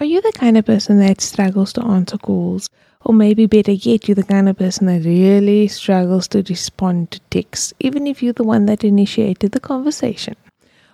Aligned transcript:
Are 0.00 0.06
you 0.06 0.22
the 0.22 0.32
kind 0.32 0.56
of 0.56 0.64
person 0.64 0.98
that 1.00 1.20
struggles 1.20 1.74
to 1.74 1.82
answer 1.84 2.16
calls? 2.16 2.70
Or 3.04 3.12
maybe 3.12 3.44
better 3.44 3.72
yet, 3.72 4.08
you're 4.08 4.14
the 4.14 4.22
kind 4.22 4.48
of 4.48 4.56
person 4.56 4.86
that 4.86 5.04
really 5.04 5.68
struggles 5.68 6.26
to 6.28 6.42
respond 6.48 7.10
to 7.10 7.20
texts, 7.28 7.74
even 7.80 8.06
if 8.06 8.22
you're 8.22 8.32
the 8.32 8.42
one 8.42 8.64
that 8.64 8.82
initiated 8.82 9.52
the 9.52 9.60
conversation. 9.60 10.36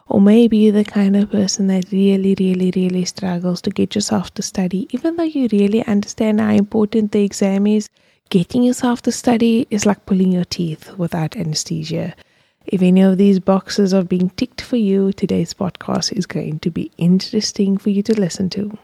Or 0.08 0.21
maybe 0.21 0.56
you're 0.56 0.72
the 0.72 0.84
kind 0.84 1.14
of 1.14 1.30
person 1.30 1.69
that 1.69 1.92
really, 1.92 2.34
really, 2.37 2.72
really 2.74 3.04
struggles 3.04 3.62
to 3.62 3.71
get 3.71 3.95
yourself 3.95 4.34
to 4.34 4.42
study, 4.42 4.88
even 4.90 5.15
though 5.15 5.23
you 5.23 5.47
really 5.53 5.87
understand 5.87 6.41
how 6.41 6.51
important 6.51 7.13
the 7.13 7.23
exam 7.23 7.69
is. 7.69 7.88
Getting 8.31 8.65
yourself 8.65 9.03
to 9.03 9.13
study 9.13 9.69
is 9.71 9.87
like 9.87 10.04
pulling 10.04 10.33
your 10.33 10.47
teeth 10.47 10.99
without 10.99 11.37
anesthesia. 11.37 12.17
If 12.65 12.83
any 12.83 13.03
of 13.03 13.19
these 13.19 13.38
boxes 13.38 13.95
are 13.95 14.03
being 14.03 14.31
ticked 14.31 14.63
for 14.63 14.79
you, 14.79 15.13
today's 15.13 15.54
podcast 15.54 16.12
is 16.12 16.27
going 16.27 16.59
to 16.59 16.73
be 16.73 16.91
interesting 16.98 17.79
for 17.79 17.91
you 17.91 18.02
to 18.02 18.20
listen 18.20 18.51
to. 18.51 18.77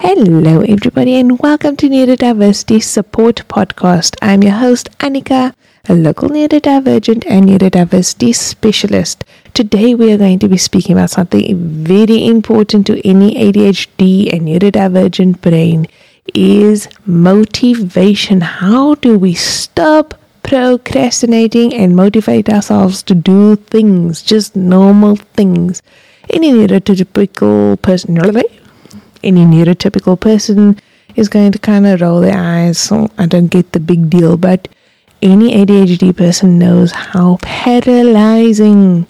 Hello, 0.00 0.62
everybody, 0.62 1.14
and 1.14 1.38
welcome 1.38 1.76
to 1.76 1.88
Neurodiversity 1.88 2.82
Support 2.82 3.46
Podcast. 3.48 4.16
I'm 4.20 4.42
your 4.42 4.54
host, 4.54 4.90
Annika, 4.98 5.54
a 5.88 5.94
local 5.94 6.28
neurodivergent 6.28 7.24
and 7.28 7.48
neurodiversity 7.48 8.34
specialist. 8.34 9.24
Today, 9.54 9.94
we 9.94 10.12
are 10.12 10.18
going 10.18 10.38
to 10.40 10.48
be 10.48 10.56
speaking 10.56 10.96
about 10.96 11.10
something 11.10 11.56
very 11.84 12.26
important 12.26 12.86
to 12.88 13.06
any 13.06 13.34
ADHD 13.36 14.32
and 14.32 14.42
neurodivergent 14.42 15.40
brain 15.40 15.86
is 16.34 16.88
motivation. 17.06 18.40
How 18.40 18.96
do 18.96 19.18
we 19.18 19.34
stop 19.34 20.14
procrastinating 20.48 21.74
and 21.74 21.94
motivate 21.94 22.48
ourselves 22.48 23.02
to 23.02 23.14
do 23.14 23.54
things, 23.56 24.22
just 24.22 24.56
normal 24.56 25.16
things? 25.16 25.82
Any 26.30 26.52
neurotypical 26.52 27.80
person, 27.82 28.16
any 28.16 29.44
neurotypical 29.44 30.18
person 30.18 30.80
is 31.16 31.28
going 31.28 31.52
to 31.52 31.58
kind 31.58 31.86
of 31.86 32.00
roll 32.00 32.22
their 32.22 32.38
eyes. 32.38 32.78
So 32.78 33.10
I 33.18 33.26
don't 33.26 33.48
get 33.48 33.72
the 33.72 33.80
big 33.80 34.08
deal, 34.08 34.38
but 34.38 34.68
any 35.20 35.52
ADHD 35.52 36.16
person 36.16 36.58
knows 36.58 36.92
how 36.92 37.36
paralyzing 37.42 39.06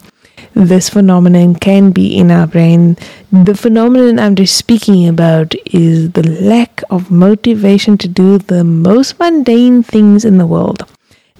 this 0.55 0.89
phenomenon 0.89 1.55
can 1.55 1.91
be 1.91 2.17
in 2.17 2.31
our 2.31 2.47
brain. 2.47 2.97
The 3.31 3.55
phenomenon 3.55 4.19
I'm 4.19 4.35
just 4.35 4.57
speaking 4.57 5.07
about 5.07 5.55
is 5.67 6.11
the 6.11 6.29
lack 6.29 6.83
of 6.89 7.09
motivation 7.09 7.97
to 7.99 8.09
do 8.09 8.39
the 8.39 8.65
most 8.65 9.17
mundane 9.19 9.83
things 9.83 10.25
in 10.25 10.37
the 10.37 10.47
world. 10.47 10.85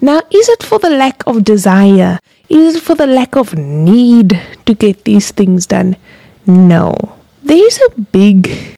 Now, 0.00 0.22
is 0.30 0.48
it 0.48 0.62
for 0.62 0.78
the 0.78 0.90
lack 0.90 1.22
of 1.26 1.44
desire? 1.44 2.18
Is 2.48 2.76
it 2.76 2.82
for 2.82 2.94
the 2.94 3.06
lack 3.06 3.36
of 3.36 3.54
need 3.56 4.40
to 4.64 4.74
get 4.74 5.04
these 5.04 5.30
things 5.30 5.66
done? 5.66 5.96
No. 6.46 6.94
There's 7.42 7.78
a 7.78 8.00
big 8.00 8.76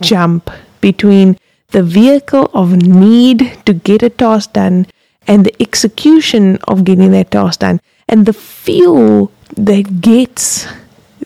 jump 0.00 0.50
between 0.80 1.38
the 1.70 1.82
vehicle 1.82 2.50
of 2.52 2.82
need 2.82 3.58
to 3.64 3.72
get 3.72 4.02
a 4.02 4.10
task 4.10 4.52
done 4.52 4.86
and 5.26 5.44
the 5.44 5.62
execution 5.62 6.58
of 6.68 6.84
getting 6.84 7.12
that 7.12 7.30
task 7.30 7.60
done. 7.60 7.80
And 8.08 8.26
the 8.26 8.32
fuel 8.32 9.32
that 9.56 10.00
gets 10.00 10.66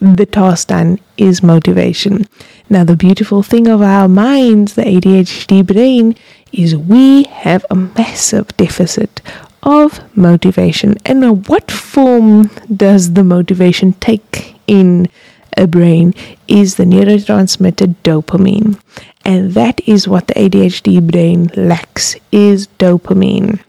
the 0.03 0.27
task 0.27 0.69
done 0.69 0.99
is 1.17 1.43
motivation. 1.43 2.27
Now, 2.69 2.83
the 2.83 2.97
beautiful 2.97 3.43
thing 3.43 3.69
of 3.69 3.81
our 3.81 4.09
minds, 4.09 4.75
the 4.75 4.83
ADHD 4.83 5.65
brain, 5.65 6.17
is 6.51 6.77
we 6.77 7.25
have 7.25 7.65
a 7.71 7.77
massive 7.77 8.49
deficit 8.57 9.21
of 9.63 10.01
motivation. 10.17 10.97
And 11.07 11.47
what 11.47 11.71
form 11.71 12.51
does 12.75 13.13
the 13.13 13.23
motivation 13.23 13.93
take 13.95 14.57
in 14.67 15.09
a 15.57 15.67
brain 15.67 16.15
is 16.49 16.77
the 16.77 16.85
neurotransmitter 16.85 17.95
dopamine. 18.03 18.81
And 19.25 19.53
that 19.53 19.81
is 19.87 20.09
what 20.09 20.27
the 20.27 20.35
ADHD 20.35 21.07
brain 21.09 21.51
lacks 21.55 22.17
is 22.33 22.67
dopamine. 22.79 23.61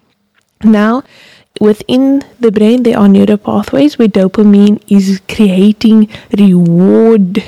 Now, 0.63 1.03
within 1.59 2.23
the 2.39 2.51
brain 2.51 2.83
there 2.83 2.97
are 2.97 3.07
neural 3.07 3.37
pathways 3.37 3.97
where 3.97 4.07
dopamine 4.07 4.81
is 4.87 5.21
creating 5.27 6.09
reward 6.37 7.43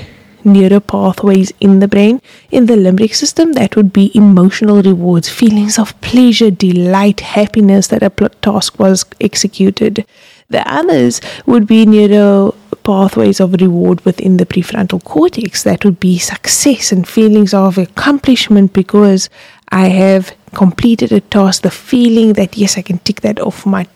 neural 0.45 0.79
pathways 0.79 1.51
in 1.59 1.79
the 1.79 1.88
brain. 1.88 2.21
In 2.51 2.67
the 2.67 2.75
limbic 2.75 3.16
system, 3.16 3.53
that 3.53 3.75
would 3.75 3.91
be 3.91 4.11
emotional 4.16 4.81
rewards, 4.81 5.27
feelings 5.27 5.79
of 5.79 5.99
pleasure, 6.01 6.51
delight, 6.51 7.21
happiness 7.21 7.88
that 7.88 8.03
a 8.03 8.29
task 8.41 8.79
was 8.79 9.05
executed. 9.19 10.05
The 10.49 10.61
others 10.72 11.19
would 11.47 11.66
be 11.66 11.87
neural 11.87 12.55
pathways 12.83 13.39
of 13.39 13.53
reward 13.53 14.05
within 14.05 14.37
the 14.37 14.45
prefrontal 14.45 15.03
cortex. 15.03 15.63
That 15.63 15.83
would 15.83 15.99
be 15.99 16.19
success 16.19 16.91
and 16.91 17.07
feelings 17.07 17.53
of 17.53 17.79
accomplishment 17.79 18.73
because 18.73 19.29
I 19.69 19.87
have 19.87 20.35
completed 20.53 21.11
a 21.11 21.22
task. 21.22 21.63
The 21.63 21.72
feeling 21.72 22.33
that, 22.33 22.55
yes, 22.55 22.77
I 22.77 22.83
can 22.83 22.99
tick 22.99 23.22
that 23.22 23.39
off 23.39 23.66
my 23.66 23.87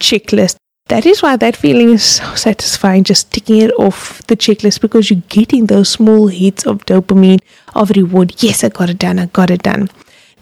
checklist. 0.00 0.56
That 0.88 1.06
is 1.06 1.22
why 1.22 1.36
that 1.36 1.54
feeling 1.54 1.90
is 1.90 2.02
so 2.02 2.34
satisfying, 2.34 3.04
just 3.04 3.32
ticking 3.32 3.60
it 3.62 3.70
off 3.78 4.20
the 4.26 4.36
checklist 4.36 4.80
because 4.80 5.08
you're 5.08 5.22
getting 5.28 5.66
those 5.66 5.88
small 5.88 6.26
hits 6.26 6.66
of 6.66 6.84
dopamine, 6.86 7.38
of 7.76 7.90
reward. 7.90 8.42
Yes, 8.42 8.64
I 8.64 8.70
got 8.70 8.90
it 8.90 8.98
done, 8.98 9.20
I 9.20 9.26
got 9.26 9.52
it 9.52 9.62
done. 9.62 9.88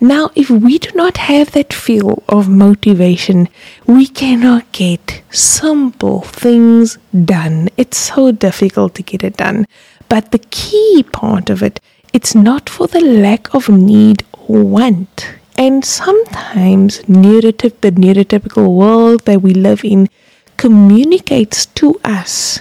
Now, 0.00 0.30
if 0.36 0.48
we 0.48 0.78
do 0.78 0.90
not 0.94 1.16
have 1.16 1.50
that 1.52 1.74
feel 1.74 2.22
of 2.28 2.48
motivation, 2.48 3.48
we 3.84 4.06
cannot 4.06 4.70
get 4.70 5.22
simple 5.30 6.22
things 6.22 6.98
done. 7.24 7.68
It's 7.76 7.98
so 7.98 8.30
difficult 8.32 8.94
to 8.94 9.02
get 9.02 9.24
it 9.24 9.36
done. 9.36 9.66
But 10.08 10.30
the 10.30 10.38
key 10.38 11.04
part 11.12 11.50
of 11.50 11.62
it, 11.62 11.80
it's 12.12 12.34
not 12.34 12.70
for 12.70 12.86
the 12.86 13.00
lack 13.00 13.52
of 13.52 13.68
need 13.68 14.24
or 14.32 14.62
want. 14.62 15.34
And 15.58 15.84
sometimes 15.84 17.00
neurotyp- 17.02 17.82
the 17.82 17.90
neurotypical 17.90 18.72
world 18.74 19.26
that 19.26 19.42
we 19.42 19.52
live 19.52 19.84
in 19.84 20.08
communicates 20.56 21.66
to 21.78 22.00
us. 22.04 22.60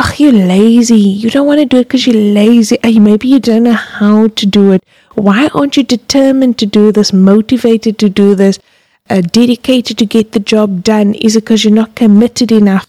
Oh, 0.00 0.12
you're 0.16 0.32
lazy. 0.32 0.98
You 0.98 1.30
don't 1.30 1.46
want 1.46 1.60
to 1.60 1.66
do 1.66 1.78
it 1.78 1.88
because 1.88 2.06
you're 2.06 2.16
lazy. 2.16 2.78
Maybe 2.82 3.28
you 3.28 3.38
don't 3.38 3.64
know 3.64 3.72
how 3.72 4.28
to 4.28 4.46
do 4.46 4.72
it 4.72 4.82
why 5.18 5.48
aren't 5.52 5.76
you 5.76 5.82
determined 5.82 6.58
to 6.58 6.66
do 6.66 6.92
this, 6.92 7.12
motivated 7.12 7.98
to 7.98 8.08
do 8.08 8.34
this, 8.36 8.60
uh, 9.10 9.20
dedicated 9.20 9.98
to 9.98 10.06
get 10.06 10.32
the 10.32 10.38
job 10.38 10.84
done? 10.84 11.14
Is 11.14 11.34
it 11.34 11.40
because 11.40 11.64
you're 11.64 11.74
not 11.74 11.96
committed 11.96 12.52
enough? 12.52 12.86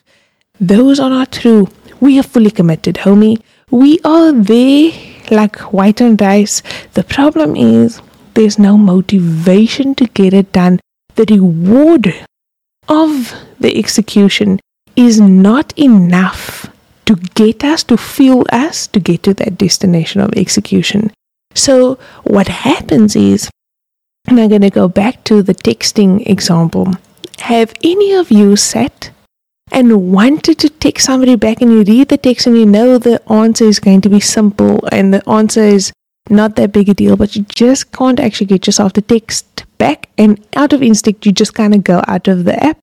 Those 0.59 0.99
are 0.99 1.09
not 1.09 1.31
true. 1.31 1.69
We 1.99 2.19
are 2.19 2.23
fully 2.23 2.51
committed, 2.51 2.95
homie. 2.95 3.41
We 3.71 3.99
are 4.05 4.31
there 4.31 4.91
like 5.31 5.57
white 5.73 6.01
on 6.01 6.17
rice. 6.17 6.61
The 6.93 7.03
problem 7.03 7.55
is 7.55 7.99
there's 8.34 8.59
no 8.59 8.78
motivation 8.78 9.95
to 9.95 10.06
get 10.06 10.34
it 10.34 10.51
done. 10.51 10.79
The 11.16 11.25
reward 11.29 12.13
of 12.88 13.34
the 13.59 13.78
execution 13.78 14.59
is 14.95 15.19
not 15.19 15.78
enough 15.78 16.68
to 17.06 17.16
get 17.34 17.63
us, 17.63 17.84
to 17.84 17.97
fuel 17.97 18.45
us 18.51 18.88
to 18.88 19.00
get 19.00 19.23
to 19.23 19.34
that 19.35 19.57
destination 19.57 20.22
of 20.22 20.34
execution. 20.35 21.12
So, 21.56 21.97
what 22.23 22.47
happens 22.47 23.16
is, 23.16 23.50
and 24.28 24.39
I'm 24.39 24.50
going 24.50 24.62
to 24.62 24.69
go 24.69 24.88
back 24.88 25.23
to 25.25 25.41
the 25.41 25.56
texting 25.56 26.28
example. 26.28 26.94
Have 27.39 27.73
any 27.84 28.13
of 28.13 28.29
you 28.31 28.56
sat 28.56 29.09
and 29.72 30.12
wanted 30.12 30.59
to 30.59 30.69
text 30.69 31.06
somebody 31.06 31.35
back 31.35 31.62
and 31.62 31.72
you 31.72 31.84
read 31.84 32.09
the 32.09 32.18
text 32.18 32.47
and 32.47 32.57
you 32.57 32.66
know 32.66 32.97
the 32.97 33.22
answer 33.31 33.66
is 33.66 33.79
going 33.79 34.01
to 34.01 34.09
be 34.09 34.19
simple 34.19 34.84
and 34.91 35.13
the 35.13 35.28
answer 35.29 35.63
is 35.63 35.91
not 36.30 36.56
that 36.56 36.72
big 36.72 36.90
a 36.90 36.94
deal, 36.94 37.16
but 37.16 37.35
you 37.35 37.44
just 37.44 37.91
can't 37.91 38.19
actually 38.19 38.47
get 38.47 38.68
yourself 38.68 38.94
to 38.94 39.02
text 39.02 39.66
back 39.78 40.09
and 40.18 40.46
out 40.56 40.74
of 40.74 40.84
instinct 40.84 41.25
you 41.25 41.31
just 41.31 41.53
kind 41.53 41.74
of 41.74 41.84
go 41.84 42.03
out 42.07 42.28
of 42.28 42.44
the 42.44 42.63
app 42.63 42.78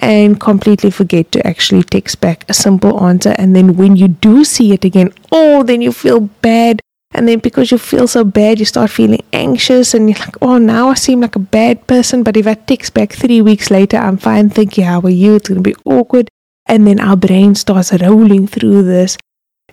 and 0.00 0.40
completely 0.40 0.90
forget 0.90 1.30
to 1.32 1.46
actually 1.46 1.82
text 1.82 2.20
back 2.20 2.44
a 2.48 2.54
simple 2.54 3.04
answer 3.04 3.34
and 3.36 3.54
then 3.54 3.76
when 3.76 3.96
you 3.96 4.08
do 4.08 4.44
see 4.44 4.72
it 4.72 4.84
again, 4.84 5.12
oh 5.30 5.62
then 5.62 5.82
you 5.82 5.92
feel 5.92 6.20
bad 6.20 6.80
and 7.12 7.26
then 7.26 7.38
because 7.38 7.70
you 7.70 7.78
feel 7.78 8.06
so 8.06 8.22
bad, 8.22 8.58
you 8.58 8.66
start 8.66 8.90
feeling 8.90 9.24
anxious 9.32 9.94
and 9.94 10.10
you're 10.10 10.18
like, 10.18 10.36
oh, 10.42 10.58
now 10.58 10.90
I 10.90 10.94
seem 10.94 11.22
like 11.22 11.36
a 11.36 11.40
bad 11.40 11.86
person. 11.86 12.22
But 12.22 12.36
if 12.36 12.46
I 12.46 12.52
text 12.54 12.92
back 12.92 13.12
three 13.12 13.40
weeks 13.40 13.70
later, 13.70 13.96
I'm 13.96 14.18
fine. 14.18 14.50
Thank 14.50 14.76
you. 14.76 14.84
How 14.84 15.00
are 15.00 15.08
you? 15.08 15.36
It's 15.36 15.48
going 15.48 15.62
to 15.62 15.70
be 15.70 15.76
awkward. 15.86 16.28
And 16.66 16.86
then 16.86 17.00
our 17.00 17.16
brain 17.16 17.54
starts 17.54 17.92
rolling 17.94 18.46
through 18.46 18.82
this 18.82 19.16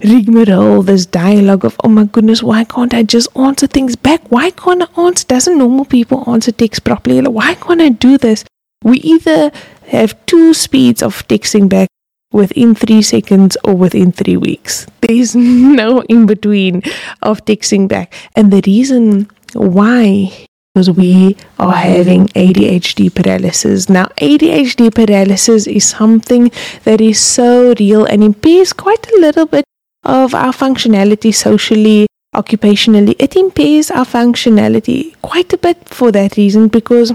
rigmarole, 0.03 0.83
this 0.83 1.05
dialogue 1.05 1.63
of, 1.65 1.75
oh 1.83 1.89
my 1.89 2.05
goodness, 2.05 2.43
why 2.43 2.63
can't 2.63 2.93
I 2.93 3.03
just 3.03 3.35
answer 3.37 3.67
things 3.67 3.95
back? 3.95 4.29
Why 4.29 4.51
can't 4.51 4.83
I 4.83 5.01
answer? 5.01 5.25
Doesn't 5.27 5.57
normal 5.57 5.85
people 5.85 6.23
answer 6.27 6.51
text 6.51 6.83
properly? 6.83 7.21
Why 7.21 7.55
can't 7.55 7.81
I 7.81 7.89
do 7.89 8.17
this? 8.17 8.43
We 8.83 8.99
either 8.99 9.51
have 9.87 10.13
two 10.25 10.53
speeds 10.53 11.01
of 11.01 11.27
texting 11.27 11.69
back 11.69 11.87
within 12.31 12.75
three 12.75 13.01
seconds 13.01 13.57
or 13.63 13.75
within 13.75 14.11
three 14.11 14.37
weeks. 14.37 14.85
There's 15.01 15.35
no 15.35 16.01
in 16.01 16.25
between 16.25 16.83
of 17.21 17.45
texting 17.45 17.87
back. 17.87 18.13
And 18.35 18.51
the 18.51 18.61
reason 18.65 19.29
why 19.53 20.47
because 20.73 20.91
we 20.91 21.37
are 21.57 21.71
having 21.71 22.27
ADHD 22.35 23.15
paralysis. 23.15 23.87
Now, 23.87 24.07
ADHD 24.17 24.93
paralysis 24.93 25.67
is 25.67 25.87
something 25.87 26.51
that 26.83 26.99
is 26.99 27.17
so 27.17 27.73
real 27.79 28.03
and 28.03 28.21
impairs 28.21 28.73
quite 28.73 29.09
a 29.13 29.21
little 29.21 29.45
bit 29.45 29.63
of 30.05 30.33
our 30.33 30.53
functionality 30.53 31.33
socially, 31.33 32.07
occupationally. 32.35 33.15
It 33.19 33.35
impairs 33.35 33.91
our 33.91 34.05
functionality 34.05 35.19
quite 35.21 35.51
a 35.53 35.57
bit 35.57 35.89
for 35.89 36.11
that 36.11 36.37
reason 36.37 36.67
because 36.67 37.11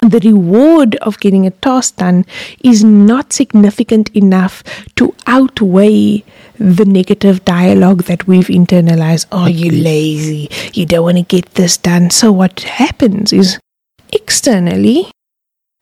the 0.00 0.20
reward 0.20 0.96
of 0.96 1.20
getting 1.20 1.46
a 1.46 1.50
task 1.50 1.96
done 1.96 2.24
is 2.62 2.82
not 2.82 3.32
significant 3.32 4.08
enough 4.16 4.62
to 4.96 5.14
outweigh 5.26 6.24
the 6.58 6.84
negative 6.84 7.44
dialogue 7.44 8.04
that 8.04 8.26
we've 8.26 8.48
internalized. 8.48 9.26
Oh, 9.32 9.46
you 9.46 9.70
lazy. 9.70 10.48
You 10.72 10.86
don't 10.86 11.04
want 11.04 11.18
to 11.18 11.22
get 11.22 11.54
this 11.54 11.76
done. 11.76 12.10
So, 12.10 12.32
what 12.32 12.60
happens 12.60 13.32
is 13.32 13.58
externally, 14.12 15.10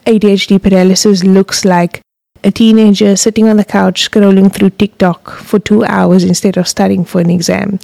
ADHD 0.06 0.62
paralysis 0.62 1.24
looks 1.24 1.64
like 1.64 2.02
a 2.44 2.50
teenager 2.50 3.16
sitting 3.16 3.48
on 3.48 3.56
the 3.56 3.64
couch 3.64 4.10
scrolling 4.10 4.52
through 4.52 4.70
TikTok 4.70 5.30
for 5.30 5.58
two 5.58 5.84
hours 5.84 6.24
instead 6.24 6.56
of 6.56 6.68
studying 6.68 7.04
for 7.04 7.20
an 7.20 7.30
exam. 7.30 7.78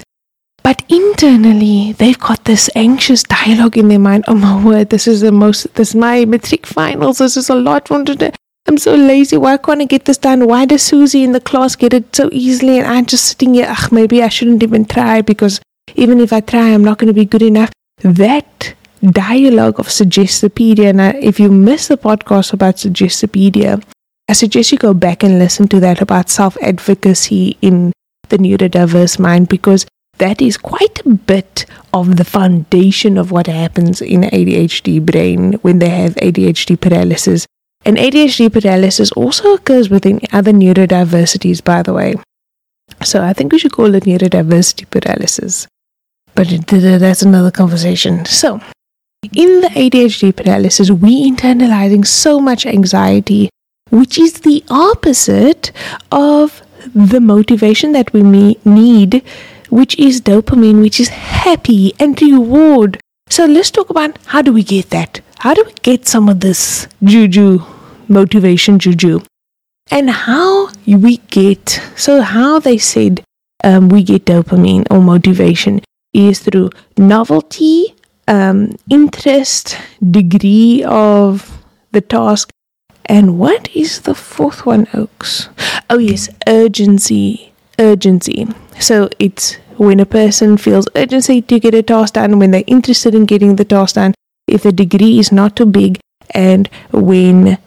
But 0.63 0.83
internally, 0.89 1.93
they've 1.93 2.19
got 2.19 2.45
this 2.45 2.69
anxious 2.75 3.23
dialogue 3.23 3.79
in 3.79 3.89
their 3.89 4.01
mind. 4.01 4.25
Oh 4.27 4.35
my 4.35 4.65
word, 4.65 4.91
this 4.91 5.07
is 5.07 5.21
the 5.21 5.31
most, 5.31 5.73
this 5.75 5.91
is 5.91 5.95
my 5.95 6.25
matric 6.25 6.67
finals. 6.67 7.19
This 7.19 7.37
is 7.37 7.49
a 7.49 7.55
lot. 7.55 7.89
I'm 7.91 8.79
so 8.79 8.97
lazy. 8.97 9.37
Why 9.37 9.59
can't 9.59 9.83
I 9.83 9.85
get 9.85 10.07
this 10.07 10.19
done? 10.19 10.49
Why 10.49 10.65
does 10.65 10.83
Susie 10.83 11.23
in 11.23 11.31
the 11.31 11.41
class 11.41 11.77
get 11.77 11.95
it 11.95 12.17
so 12.17 12.29
easily? 12.33 12.79
And 12.79 12.89
I'm 12.89 13.07
just 13.07 13.27
sitting 13.27 13.55
here, 13.55 13.69
ugh, 13.69 13.93
maybe 13.93 14.25
I 14.25 14.29
shouldn't 14.29 14.65
even 14.65 14.85
try 14.85 15.23
because 15.23 15.61
even 15.95 16.19
if 16.19 16.33
I 16.33 16.41
try, 16.41 16.71
I'm 16.71 16.83
not 16.83 16.99
going 16.99 17.07
to 17.07 17.15
be 17.15 17.25
good 17.25 17.43
enough. 17.43 17.71
That 18.03 18.75
dialogue 19.03 19.79
of 19.79 19.87
Suggestopedia, 19.87 20.91
and 20.91 21.01
if 21.23 21.39
you 21.39 21.49
miss 21.49 21.87
the 21.87 21.97
podcast 21.97 22.53
about 22.53 22.75
Suggestopedia, 22.77 23.85
I 24.29 24.33
suggest 24.33 24.73
you 24.73 24.79
go 24.79 24.93
back 24.93 25.23
and 25.23 25.39
listen 25.39 25.69
to 25.69 25.81
that 25.81 26.01
about 26.01 26.29
self 26.31 26.57
advocacy 26.61 27.57
in 27.63 27.93
the 28.29 28.39
neurodiverse 28.39 29.19
mind 29.19 29.49
because 29.49 29.87
that 30.19 30.41
is 30.41 30.57
quite 30.57 31.05
a 31.05 31.11
bit 31.11 31.67
of 31.93 32.17
the 32.17 32.25
foundation 32.25 33.19
of 33.19 33.31
what 33.31 33.47
happens 33.47 34.01
in 34.01 34.23
ADHD 34.23 35.05
brain 35.05 35.55
when 35.63 35.79
they 35.79 35.91
have 35.91 36.15
ADHD 36.17 36.81
paralysis. 36.81 37.47
And 37.85 37.97
ADHD 37.97 38.53
paralysis 38.53 39.13
also 39.13 39.55
occurs 39.55 39.91
within 39.91 40.21
other 40.33 40.53
neurodiversities, 40.53 41.63
by 41.63 41.83
the 41.83 41.93
way. 41.93 42.17
So 43.05 43.23
I 43.23 43.33
think 43.33 43.53
we 43.53 43.59
should 43.59 43.73
call 43.73 43.95
it 43.95 44.05
neurodiversity 44.05 44.91
paralysis. 44.91 45.69
But 46.35 46.49
that's 46.49 47.23
another 47.23 47.51
conversation. 47.51 48.25
So, 48.27 48.61
in 49.33 49.61
the 49.61 49.69
ADHD 49.69 50.37
paralysis, 50.37 50.91
we 50.91 51.31
internalizing 51.31 52.07
so 52.07 52.41
much 52.41 52.67
anxiety, 52.67 53.49
which 53.99 54.19
is 54.19 54.41
the 54.41 54.63
opposite 54.69 55.73
of 56.13 56.63
the 56.95 57.21
motivation 57.21 57.93
that 57.93 58.13
we 58.13 58.23
need 58.23 59.23
which 59.71 59.99
is 59.99 60.21
dopamine, 60.21 60.81
which 60.81 61.01
is 61.01 61.09
happy 61.09 61.93
and 61.99 62.21
reward. 62.21 63.01
So 63.29 63.47
let's 63.47 63.71
talk 63.71 63.91
about 63.91 64.19
how 64.27 64.43
do 64.43 64.53
we 64.53 64.63
get 64.63 64.91
that? 64.91 65.21
How 65.39 65.55
do 65.55 65.65
we 65.65 65.73
get 65.83 66.07
some 66.07 66.29
of 66.29 66.41
this 66.41 66.89
juju, 67.03 67.61
motivation 68.09 68.79
juju? 68.79 69.21
And 69.91 70.11
how 70.11 70.71
we 70.87 71.19
get, 71.29 71.81
so 71.97 72.21
how 72.21 72.59
they 72.59 72.79
said 72.79 73.23
um, 73.65 73.89
we 73.89 74.03
get 74.03 74.25
dopamine 74.25 74.87
or 74.91 75.01
motivation 75.01 75.81
is 76.13 76.41
through 76.41 76.71
novelty, 76.97 77.95
um, 78.29 78.77
interest, 78.91 79.77
degree 80.11 80.85
of 80.85 81.63
the 81.93 82.01
task. 82.01 82.51
And 83.07 83.39
what 83.39 83.69
is 83.75 84.01
the 84.01 84.15
fourth 84.15 84.67
one, 84.67 84.87
Oaks? 84.93 85.49
Oh, 85.89 85.99
yes, 85.99 86.29
urgency. 86.47 87.53
Urgency. 87.79 88.49
So 88.81 89.09
it's 89.19 89.55
when 89.77 90.01
a 90.01 90.07
person 90.07 90.57
feels 90.57 90.89
urgency 90.95 91.41
to 91.43 91.61
get 91.61 91.75
a 91.75 91.83
task 91.83 92.15
done, 92.15 92.39
when 92.39 92.51
they're 92.51 92.65
interested 92.67 93.15
in 93.15 93.25
getting 93.25 93.57
the 93.57 93.65
task 93.65 93.95
done, 93.95 94.15
if 94.49 94.63
the 94.63 94.73
degree 94.73 95.19
is 95.19 95.31
not 95.31 95.57
too 95.57 95.67
big, 95.67 95.99
and 96.31 96.69
when 96.93 97.59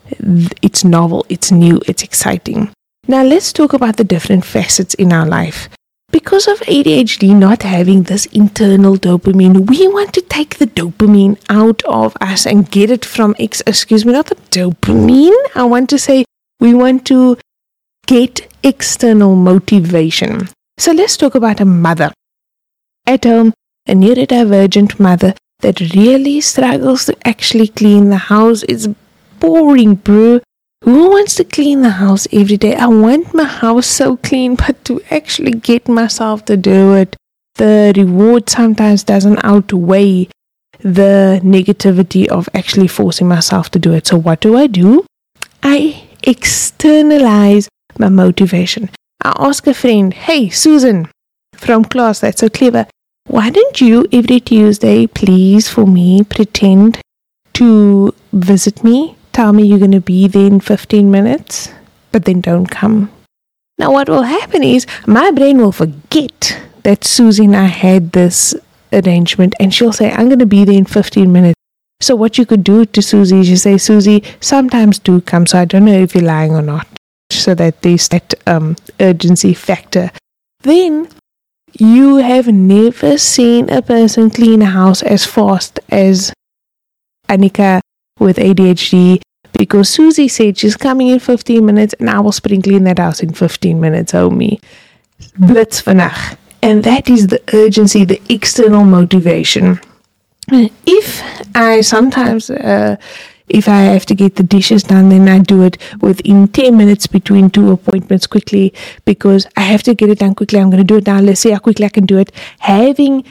it's 0.62 0.84
novel, 0.84 1.26
it's 1.30 1.52
new, 1.52 1.82
it's 1.88 2.04
exciting. 2.04 2.70
Now, 3.08 3.24
let's 3.24 3.54
talk 3.54 3.74
about 3.74 3.98
the 3.98 4.04
different 4.04 4.46
facets 4.46 4.94
in 4.96 5.14
our 5.14 5.26
life. 5.26 5.70
Because 6.12 6.48
of 6.48 6.60
ADHD 6.62 7.36
not 7.36 7.64
having 7.64 8.04
this 8.04 8.26
internal 8.28 8.98
dopamine, 8.98 9.70
we 9.70 9.88
want 9.88 10.14
to 10.14 10.22
take 10.22 10.58
the 10.58 10.66
dopamine 10.66 11.40
out 11.50 11.84
of 11.84 12.18
us 12.20 12.46
and 12.46 12.70
get 12.70 12.90
it 12.90 13.06
from, 13.06 13.36
ex- 13.40 13.62
excuse 13.68 14.06
me, 14.06 14.14
not 14.14 14.26
the 14.28 14.36
dopamine. 14.52 15.38
I 15.56 15.64
want 15.64 15.90
to 15.92 16.00
say 16.00 16.26
we 16.60 16.74
want 16.74 17.06
to 17.08 17.38
get 18.08 18.52
external 18.64 19.36
motivation. 19.36 20.50
So 20.78 20.92
let's 20.94 21.16
talk 21.16 21.36
about 21.36 21.60
a 21.60 21.66
mother. 21.66 22.12
At 23.06 23.26
home, 23.26 23.54
a 23.88 23.94
neurodivergent 23.94 25.00
mother 25.00 25.36
that 25.60 25.80
really 25.94 26.42
struggles 26.42 27.06
to 27.06 27.16
actually 27.28 27.68
clean 27.68 28.10
the 28.10 28.18
house. 28.18 28.64
It's 28.64 28.88
boring, 29.40 29.96
bro. 29.96 30.42
Who 30.84 31.10
wants 31.10 31.36
to 31.36 31.44
clean 31.44 31.82
the 31.82 31.90
house 31.90 32.28
every 32.32 32.58
day? 32.58 32.76
I 32.76 32.88
want 32.88 33.34
my 33.34 33.44
house 33.44 33.86
so 33.88 34.18
clean, 34.18 34.56
but 34.56 34.84
to 34.86 35.02
actually 35.12 35.52
get 35.52 35.88
myself 35.88 36.46
to 36.46 36.56
do 36.56 36.94
it, 36.94 37.16
the 37.56 37.94
reward 37.96 38.50
sometimes 38.50 39.04
doesn't 39.04 39.44
outweigh 39.44 40.30
the 40.80 41.42
negativity 41.44 42.28
of 42.28 42.48
actually 42.54 42.88
forcing 42.88 43.28
myself 43.28 43.70
to 43.72 43.80
do 43.80 43.94
it. 43.94 44.08
So, 44.08 44.18
what 44.18 44.40
do 44.40 44.56
I 44.58 44.68
do? 44.68 45.06
I 45.62 46.08
externalize 46.24 47.68
my 47.98 48.08
motivation. 48.08 48.90
I 49.22 49.34
ask 49.38 49.68
a 49.68 49.74
friend, 49.74 50.14
Hey, 50.14 50.50
Susan, 50.50 51.10
from 51.54 51.84
class, 51.84 52.22
that's 52.22 52.40
so 52.40 52.48
clever. 52.48 52.88
Why 53.28 53.50
don't 53.50 53.82
you 53.82 54.08
every 54.14 54.40
Tuesday, 54.40 55.06
please, 55.06 55.68
for 55.68 55.86
me, 55.86 56.24
pretend 56.24 57.02
to 57.56 58.16
visit 58.32 58.84
me? 58.84 59.18
Tell 59.40 59.54
me 59.54 59.64
you're 59.64 59.80
going 59.80 59.94
to 59.94 60.02
be 60.02 60.28
there 60.28 60.48
in 60.48 60.60
15 60.60 61.10
minutes, 61.10 61.70
but 62.12 62.26
then 62.26 62.42
don't 62.42 62.66
come. 62.66 63.10
Now, 63.78 63.90
what 63.90 64.10
will 64.10 64.24
happen 64.24 64.64
is 64.64 64.86
my 65.08 65.32
brain 65.32 65.60
will 65.60 65.72
forget 65.72 66.62
that 66.84 67.06
Susie 67.06 67.46
and 67.46 67.56
I 67.56 67.68
had 67.68 68.12
this 68.12 68.54
arrangement, 68.92 69.56
and 69.58 69.74
she'll 69.74 69.94
say, 69.94 70.12
I'm 70.12 70.28
going 70.28 70.40
to 70.40 70.46
be 70.46 70.66
there 70.66 70.76
in 70.76 70.84
15 70.84 71.32
minutes. 71.32 71.56
So, 72.02 72.18
what 72.18 72.38
you 72.38 72.46
could 72.46 72.66
do 72.66 72.84
to 72.84 73.02
Susie 73.02 73.40
is 73.40 73.50
you 73.50 73.56
say, 73.56 73.78
Susie, 73.78 74.26
sometimes 74.42 75.00
do 75.00 75.22
come, 75.22 75.48
so 75.48 75.58
I 75.58 75.64
don't 75.64 75.86
know 75.86 75.94
if 75.94 76.14
you're 76.14 76.22
lying 76.26 76.52
or 76.52 76.62
not 76.62 76.86
so 77.32 77.56
that 77.56 77.82
there's 77.82 78.10
that 78.10 78.34
um, 78.46 78.76
urgency 79.00 79.54
factor. 79.54 80.12
Then 80.64 81.08
you 81.80 82.18
have 82.18 82.50
never 82.50 83.18
seen 83.18 83.70
a 83.70 83.82
person 83.82 84.32
clean 84.32 84.62
a 84.64 84.66
house 84.66 85.02
as 85.02 85.26
fast 85.26 85.80
as 85.88 86.34
Anika 87.30 87.80
with 88.20 88.36
ADHD 88.36 89.22
because 89.60 89.90
Susie 89.90 90.30
said 90.30 90.58
she's 90.58 90.78
coming 90.78 91.10
in 91.10 91.20
15 91.20 91.66
minutes 91.66 91.94
and 92.00 92.10
I 92.10 92.22
will 92.22 92.32
sprinkle 92.32 92.74
in 92.74 92.86
that 92.86 92.98
house 92.98 93.22
in 93.22 93.34
15 93.34 93.80
minutes, 93.80 94.14
homie. 94.14 94.62
Blitz 95.38 95.82
vanach. 95.82 96.38
And 96.62 96.84
that 96.86 97.10
is 97.10 97.28
the 97.28 97.42
urgency, 97.54 98.06
the 98.06 98.22
external 98.30 98.86
motivation. 98.86 99.80
If 100.52 101.22
I 101.56 101.82
sometimes 101.82 102.50
uh, 102.50 102.96
if 103.50 103.68
I 103.68 103.82
have 103.94 104.06
to 104.06 104.16
get 104.16 104.36
the 104.36 104.44
dishes 104.44 104.84
done, 104.84 105.10
then 105.10 105.28
I 105.28 105.40
do 105.40 105.64
it 105.64 105.78
within 106.02 106.48
10 106.48 106.78
minutes 106.78 107.06
between 107.08 107.50
two 107.50 107.72
appointments 107.72 108.28
quickly 108.28 108.74
because 109.06 109.46
I 109.58 109.62
have 109.62 109.84
to 109.84 109.94
get 109.94 110.10
it 110.10 110.20
done 110.20 110.36
quickly. 110.36 110.60
I'm 110.60 110.70
going 110.70 110.86
to 110.88 110.94
do 110.94 110.98
it 110.98 111.08
now. 111.08 111.20
Let's 111.20 111.42
see 111.42 111.52
how 111.52 111.60
quickly 111.60 111.86
I 111.86 111.90
can 111.90 112.06
do 112.06 112.18
it. 112.18 112.32
Having 112.60 113.26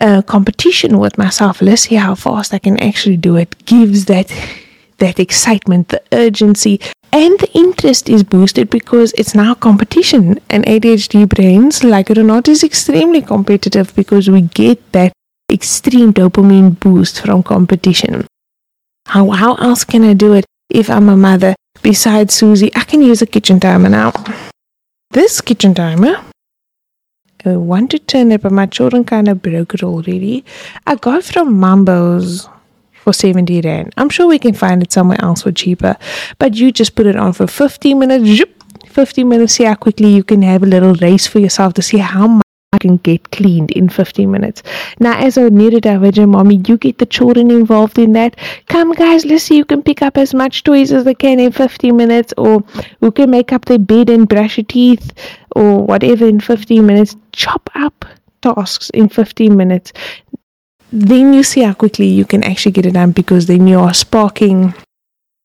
a 0.00 0.22
competition 0.22 0.98
with 0.98 1.16
myself, 1.16 1.62
let's 1.62 1.82
see 1.82 1.94
how 1.94 2.14
fast 2.14 2.52
I 2.54 2.58
can 2.58 2.78
actually 2.80 3.18
do 3.18 3.36
it, 3.36 3.54
gives 3.66 4.06
that 4.06 4.32
that 4.98 5.18
excitement, 5.18 5.88
the 5.88 6.02
urgency, 6.12 6.80
and 7.12 7.38
the 7.40 7.50
interest 7.54 8.08
is 8.08 8.22
boosted 8.22 8.68
because 8.70 9.12
it's 9.14 9.34
now 9.34 9.54
competition. 9.54 10.38
And 10.50 10.64
ADHD 10.66 11.28
brains, 11.28 11.82
like 11.82 12.10
it 12.10 12.18
or 12.18 12.24
not, 12.24 12.48
is 12.48 12.62
extremely 12.62 13.22
competitive 13.22 13.94
because 13.94 14.28
we 14.28 14.42
get 14.42 14.92
that 14.92 15.12
extreme 15.50 16.12
dopamine 16.12 16.78
boost 16.78 17.20
from 17.20 17.42
competition. 17.42 18.26
How, 19.06 19.30
how 19.30 19.54
else 19.54 19.84
can 19.84 20.04
I 20.04 20.12
do 20.12 20.34
it 20.34 20.44
if 20.68 20.90
I'm 20.90 21.08
a 21.08 21.16
mother? 21.16 21.54
Besides 21.82 22.34
Susie, 22.34 22.70
I 22.74 22.84
can 22.84 23.00
use 23.00 23.22
a 23.22 23.26
kitchen 23.26 23.58
timer 23.60 23.88
now. 23.88 24.12
This 25.12 25.40
kitchen 25.40 25.74
timer, 25.74 26.20
I 27.44 27.56
want 27.56 27.90
to 27.92 27.98
turn 27.98 28.32
it, 28.32 28.42
but 28.42 28.52
my 28.52 28.66
children 28.66 29.04
kind 29.04 29.28
of 29.28 29.40
broke 29.40 29.72
it 29.72 29.82
already. 29.82 30.44
I 30.86 30.96
got 30.96 31.24
from 31.24 31.58
Mambo's 31.58 32.48
for 33.08 33.14
70 33.14 33.62
Rand. 33.62 33.94
I'm 33.96 34.10
sure 34.10 34.26
we 34.26 34.38
can 34.38 34.52
find 34.52 34.82
it 34.82 34.92
somewhere 34.92 35.18
else 35.22 35.40
for 35.42 35.50
cheaper, 35.50 35.96
but 36.38 36.56
you 36.56 36.70
just 36.70 36.94
put 36.94 37.06
it 37.06 37.16
on 37.16 37.32
for 37.32 37.46
15 37.46 37.98
minutes. 37.98 38.42
15 38.84 39.26
minutes, 39.26 39.54
see 39.54 39.64
how 39.64 39.76
quickly 39.76 40.10
you 40.10 40.22
can 40.22 40.42
have 40.42 40.62
a 40.62 40.66
little 40.66 40.92
race 40.96 41.26
for 41.26 41.38
yourself 41.38 41.72
to 41.74 41.80
see 41.80 41.96
how 41.96 42.26
much. 42.26 42.42
I 42.74 42.76
can 42.76 42.98
get 42.98 43.30
cleaned 43.30 43.70
in 43.70 43.88
15 43.88 44.30
minutes. 44.30 44.62
Now, 45.00 45.18
as 45.18 45.38
a 45.38 45.48
neurodivergent 45.48 46.28
mommy, 46.28 46.62
you 46.66 46.76
get 46.76 46.98
the 46.98 47.06
children 47.06 47.50
involved 47.50 47.98
in 47.98 48.12
that. 48.12 48.36
Come, 48.66 48.92
guys, 48.92 49.24
let's 49.24 49.44
see, 49.44 49.56
you 49.56 49.64
can 49.64 49.82
pick 49.82 50.02
up 50.02 50.18
as 50.18 50.34
much 50.34 50.64
toys 50.64 50.92
as 50.92 51.04
they 51.04 51.14
can 51.14 51.40
in 51.40 51.50
15 51.50 51.96
minutes, 51.96 52.34
or 52.36 52.62
who 53.00 53.10
can 53.10 53.30
make 53.30 53.54
up 53.54 53.64
their 53.64 53.78
bed 53.78 54.10
and 54.10 54.28
brush 54.28 54.58
your 54.58 54.66
teeth, 54.66 55.14
or 55.56 55.82
whatever 55.82 56.26
in 56.28 56.40
15 56.40 56.84
minutes. 56.84 57.16
Chop 57.32 57.70
up 57.74 58.04
tasks 58.42 58.90
in 58.90 59.08
15 59.08 59.56
minutes. 59.56 59.94
Then 60.90 61.32
you 61.32 61.42
see 61.42 61.62
how 61.62 61.74
quickly 61.74 62.06
you 62.06 62.24
can 62.24 62.42
actually 62.44 62.72
get 62.72 62.86
it 62.86 62.92
done 62.92 63.12
because 63.12 63.46
then 63.46 63.66
you 63.66 63.78
are 63.80 63.94
sparking 63.94 64.74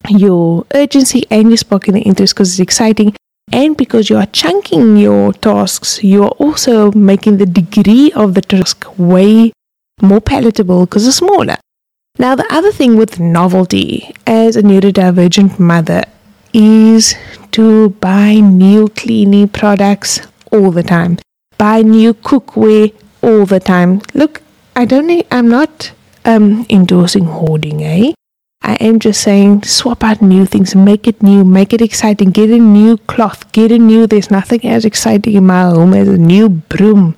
your 0.10 0.66
urgency 0.74 1.26
and 1.30 1.50
you're 1.50 1.58
sparking 1.58 1.96
the 1.96 2.02
interest 2.02 2.36
because 2.36 2.52
it's 2.52 2.60
exciting 2.60 3.16
and 3.52 3.76
because 3.76 4.10
you 4.10 4.18
are 4.18 4.26
chunking 4.28 4.98
your 4.98 5.34
tasks, 5.34 6.04
you 6.04 6.24
are 6.24 6.36
also 6.40 6.92
making 6.92 7.38
the 7.38 7.46
degree 7.46 8.12
of 8.14 8.34
the 8.34 8.42
task 8.42 8.86
way 8.98 9.52
more 10.02 10.22
palatable 10.22 10.86
because 10.86 11.08
it's 11.08 11.18
smaller. 11.18 11.58
Now, 12.20 12.36
the 12.36 12.46
other 12.52 12.72
thing 12.72 12.96
with 12.96 13.20
novelty 13.20 14.14
as 14.28 14.56
a 14.56 14.62
neurodivergent 14.62 15.60
mother 15.60 16.04
is 16.54 17.16
to 17.52 17.90
buy 17.90 18.36
new 18.36 18.88
cleaning 18.90 19.48
products 19.48 20.22
all 20.52 20.72
the 20.72 20.84
time, 20.84 21.18
buy 21.58 21.82
new 21.82 22.14
cookware 22.14 22.94
all 23.24 23.46
the 23.46 23.60
time. 23.60 24.02
Look, 24.14 24.43
I 24.76 24.86
don't 24.86 25.08
need, 25.08 25.28
I'm 25.30 25.50
not 25.50 25.92
um, 26.26 26.66
endorsing 26.70 27.26
hoarding, 27.26 27.84
eh? 27.84 28.14
I 28.64 28.76
am 28.76 29.00
just 29.00 29.22
saying 29.22 29.64
swap 29.64 30.04
out 30.04 30.22
new 30.22 30.46
things, 30.46 30.74
make 30.74 31.06
it 31.08 31.22
new, 31.22 31.44
make 31.44 31.74
it 31.74 31.82
exciting, 31.82 32.32
get 32.32 32.50
a 32.50 32.58
new 32.58 32.98
cloth, 32.98 33.52
get 33.52 33.72
a 33.72 33.78
new, 33.78 34.08
there's 34.08 34.32
nothing 34.32 34.66
as 34.66 34.86
exciting 34.86 35.34
in 35.34 35.46
my 35.46 35.64
home 35.64 35.94
as 35.94 36.08
a 36.08 36.18
new 36.18 36.50
broom. 36.50 37.16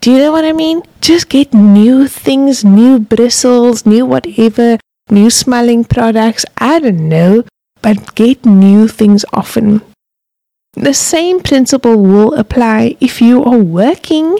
Do 0.00 0.12
you 0.12 0.18
know 0.18 0.32
what 0.32 0.44
I 0.44 0.52
mean? 0.52 0.82
Just 1.00 1.28
get 1.28 1.54
new 1.54 2.06
things, 2.06 2.64
new 2.64 3.00
bristles, 3.00 3.86
new 3.86 4.04
whatever, 4.06 4.78
new 5.10 5.30
smelling 5.30 5.84
products. 5.84 6.44
I 6.58 6.78
don't 6.78 7.08
know, 7.08 7.44
but 7.82 8.14
get 8.14 8.44
new 8.44 8.86
things 8.86 9.24
often. 9.32 9.80
The 10.74 10.94
same 10.94 11.40
principle 11.40 11.96
will 11.96 12.34
apply 12.34 12.96
if 13.00 13.22
you 13.22 13.42
are 13.42 13.58
working 13.58 14.38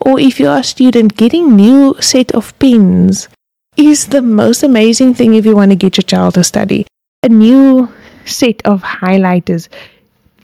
or 0.00 0.18
if 0.18 0.40
you 0.40 0.48
are 0.48 0.60
a 0.60 0.64
student 0.64 1.16
getting 1.16 1.56
new 1.56 1.94
set 2.00 2.32
of 2.32 2.58
pens 2.58 3.28
is 3.76 4.06
the 4.06 4.22
most 4.22 4.62
amazing 4.62 5.14
thing 5.14 5.34
if 5.34 5.46
you 5.46 5.54
want 5.54 5.70
to 5.70 5.76
get 5.76 5.96
your 5.96 6.02
child 6.02 6.34
to 6.34 6.44
study. 6.44 6.86
A 7.22 7.28
new 7.28 7.88
set 8.24 8.60
of 8.64 8.82
highlighters. 8.82 9.68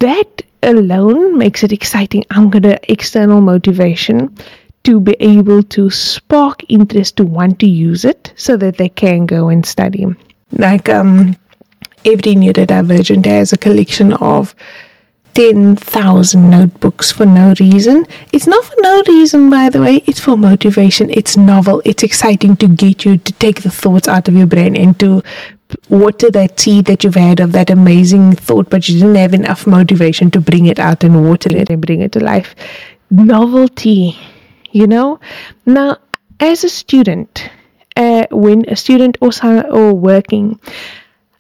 That 0.01 0.43
alone 0.63 1.39
makes 1.39 1.63
it 1.63 1.73
exciting. 1.73 2.25
I'm 2.31 2.51
going 2.51 2.65
to 2.65 2.93
external 2.93 3.41
motivation 3.41 4.37
to 4.85 5.01
be 5.01 5.17
able 5.21 5.63
to 5.63 5.91
spark 5.91 6.63
interest 6.69 7.17
to 7.17 7.25
want 7.25 7.59
to 7.61 7.67
use 7.67 8.05
it 8.05 8.33
so 8.37 8.57
that 8.57 8.77
they 8.77 8.89
can 8.89 9.27
go 9.27 9.49
and 9.49 9.67
study. 9.67 10.07
Like 10.53 10.89
um 10.89 11.37
every 12.05 12.35
neurodivergent 12.37 13.27
has 13.27 13.53
a 13.53 13.59
collection 13.59 14.13
of 14.13 14.55
10,000 15.37 16.49
notebooks 16.49 17.13
for 17.13 17.27
no 17.27 17.53
reason. 17.61 18.07
It's 18.33 18.47
not 18.47 18.65
for 18.65 18.75
no 18.81 19.03
reason, 19.07 19.51
by 19.51 19.69
the 19.69 19.83
way, 19.83 19.97
it's 20.07 20.19
for 20.19 20.35
motivation. 20.35 21.11
It's 21.11 21.37
novel, 21.37 21.83
it's 21.85 22.03
exciting 22.03 22.57
to 22.57 22.67
get 22.67 23.05
you 23.05 23.19
to 23.19 23.33
take 23.35 23.61
the 23.61 23.71
thoughts 23.71 24.09
out 24.09 24.29
of 24.29 24.35
your 24.35 24.47
brain 24.47 24.75
and 24.75 24.99
to 24.99 25.23
water 25.91 26.31
that 26.31 26.59
seed 26.59 26.87
that 26.87 27.05
you've 27.05 27.17
had 27.17 27.41
of 27.41 27.53
that 27.53 27.69
amazing 27.69 28.33
thought, 28.33 28.71
but 28.71 28.89
you 28.89 28.99
didn't 28.99 29.17
have 29.17 29.35
enough 29.35 29.67
motivation 29.67 30.31
to 30.31 30.41
bring 30.41 30.65
it 30.65 30.79
out 30.79 31.05
and 31.05 31.29
water 31.29 31.55
it 31.55 31.69
and 31.69 31.85
bring 31.85 32.01
it 32.01 32.13
to 32.13 32.25
life. 32.25 32.55
Novelty, 33.11 34.19
you 34.71 34.87
know? 34.87 35.21
Now, 35.67 35.99
as 36.41 36.65
a 36.65 36.71
student, 36.71 37.51
uh, 37.95 38.27
when 38.31 38.67
a 38.71 38.77
student 38.77 39.19
or, 39.21 39.33
or 39.67 39.93
working, 39.93 40.59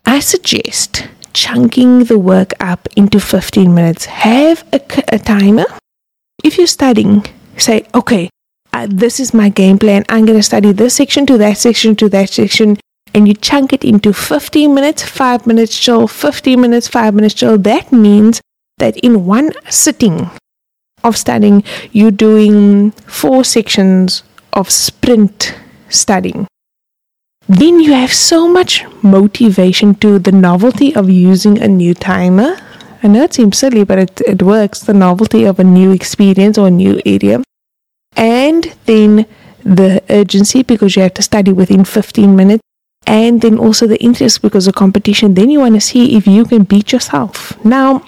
I 0.04 0.20
suggest 0.20 1.08
chunking 1.36 2.04
the 2.04 2.18
work 2.18 2.54
up 2.60 2.88
into 2.96 3.20
15 3.20 3.72
minutes. 3.74 4.06
Have 4.06 4.64
a, 4.72 4.80
a 5.08 5.18
timer. 5.18 5.66
If 6.42 6.56
you're 6.56 6.66
studying, 6.66 7.26
say, 7.58 7.86
okay, 7.94 8.30
uh, 8.72 8.86
this 8.88 9.20
is 9.20 9.34
my 9.34 9.50
game 9.50 9.78
plan. 9.78 10.04
I'm 10.08 10.24
going 10.24 10.38
to 10.38 10.42
study 10.42 10.72
this 10.72 10.94
section 10.94 11.26
to 11.26 11.36
that 11.38 11.58
section 11.58 11.94
to 11.96 12.08
that 12.08 12.30
section. 12.30 12.78
And 13.14 13.28
you 13.28 13.34
chunk 13.34 13.72
it 13.72 13.84
into 13.84 14.12
15 14.12 14.74
minutes, 14.74 15.02
5 15.02 15.46
minutes 15.46 15.78
chill, 15.78 16.08
15 16.08 16.60
minutes, 16.60 16.88
5 16.88 17.14
minutes 17.14 17.34
chill. 17.34 17.58
That 17.58 17.92
means 17.92 18.40
that 18.78 18.96
in 18.98 19.26
one 19.26 19.52
sitting 19.68 20.30
of 21.04 21.16
studying, 21.16 21.62
you're 21.92 22.10
doing 22.10 22.92
four 23.06 23.44
sections 23.44 24.22
of 24.54 24.70
sprint 24.70 25.54
studying 25.88 26.46
then 27.48 27.78
you 27.78 27.92
have 27.92 28.12
so 28.12 28.48
much 28.48 28.84
motivation 29.02 29.94
to 29.96 30.18
the 30.18 30.32
novelty 30.32 30.94
of 30.96 31.08
using 31.08 31.62
a 31.62 31.68
new 31.68 31.94
timer. 31.94 32.56
I 33.02 33.08
know 33.08 33.22
it 33.22 33.34
seems 33.34 33.58
silly, 33.58 33.84
but 33.84 33.98
it, 33.98 34.20
it 34.22 34.42
works. 34.42 34.80
The 34.80 34.94
novelty 34.94 35.44
of 35.44 35.60
a 35.60 35.64
new 35.64 35.92
experience 35.92 36.58
or 36.58 36.66
a 36.66 36.70
new 36.72 37.00
area. 37.06 37.42
And 38.16 38.64
then 38.86 39.26
the 39.62 40.02
urgency 40.10 40.62
because 40.62 40.96
you 40.96 41.02
have 41.02 41.14
to 41.14 41.22
study 41.22 41.52
within 41.52 41.84
15 41.84 42.34
minutes. 42.34 42.62
And 43.06 43.40
then 43.40 43.58
also 43.58 43.86
the 43.86 44.02
interest 44.02 44.42
because 44.42 44.66
of 44.66 44.74
competition. 44.74 45.34
Then 45.34 45.50
you 45.50 45.60
want 45.60 45.74
to 45.74 45.80
see 45.80 46.16
if 46.16 46.26
you 46.26 46.44
can 46.44 46.64
beat 46.64 46.90
yourself. 46.90 47.64
Now, 47.64 48.04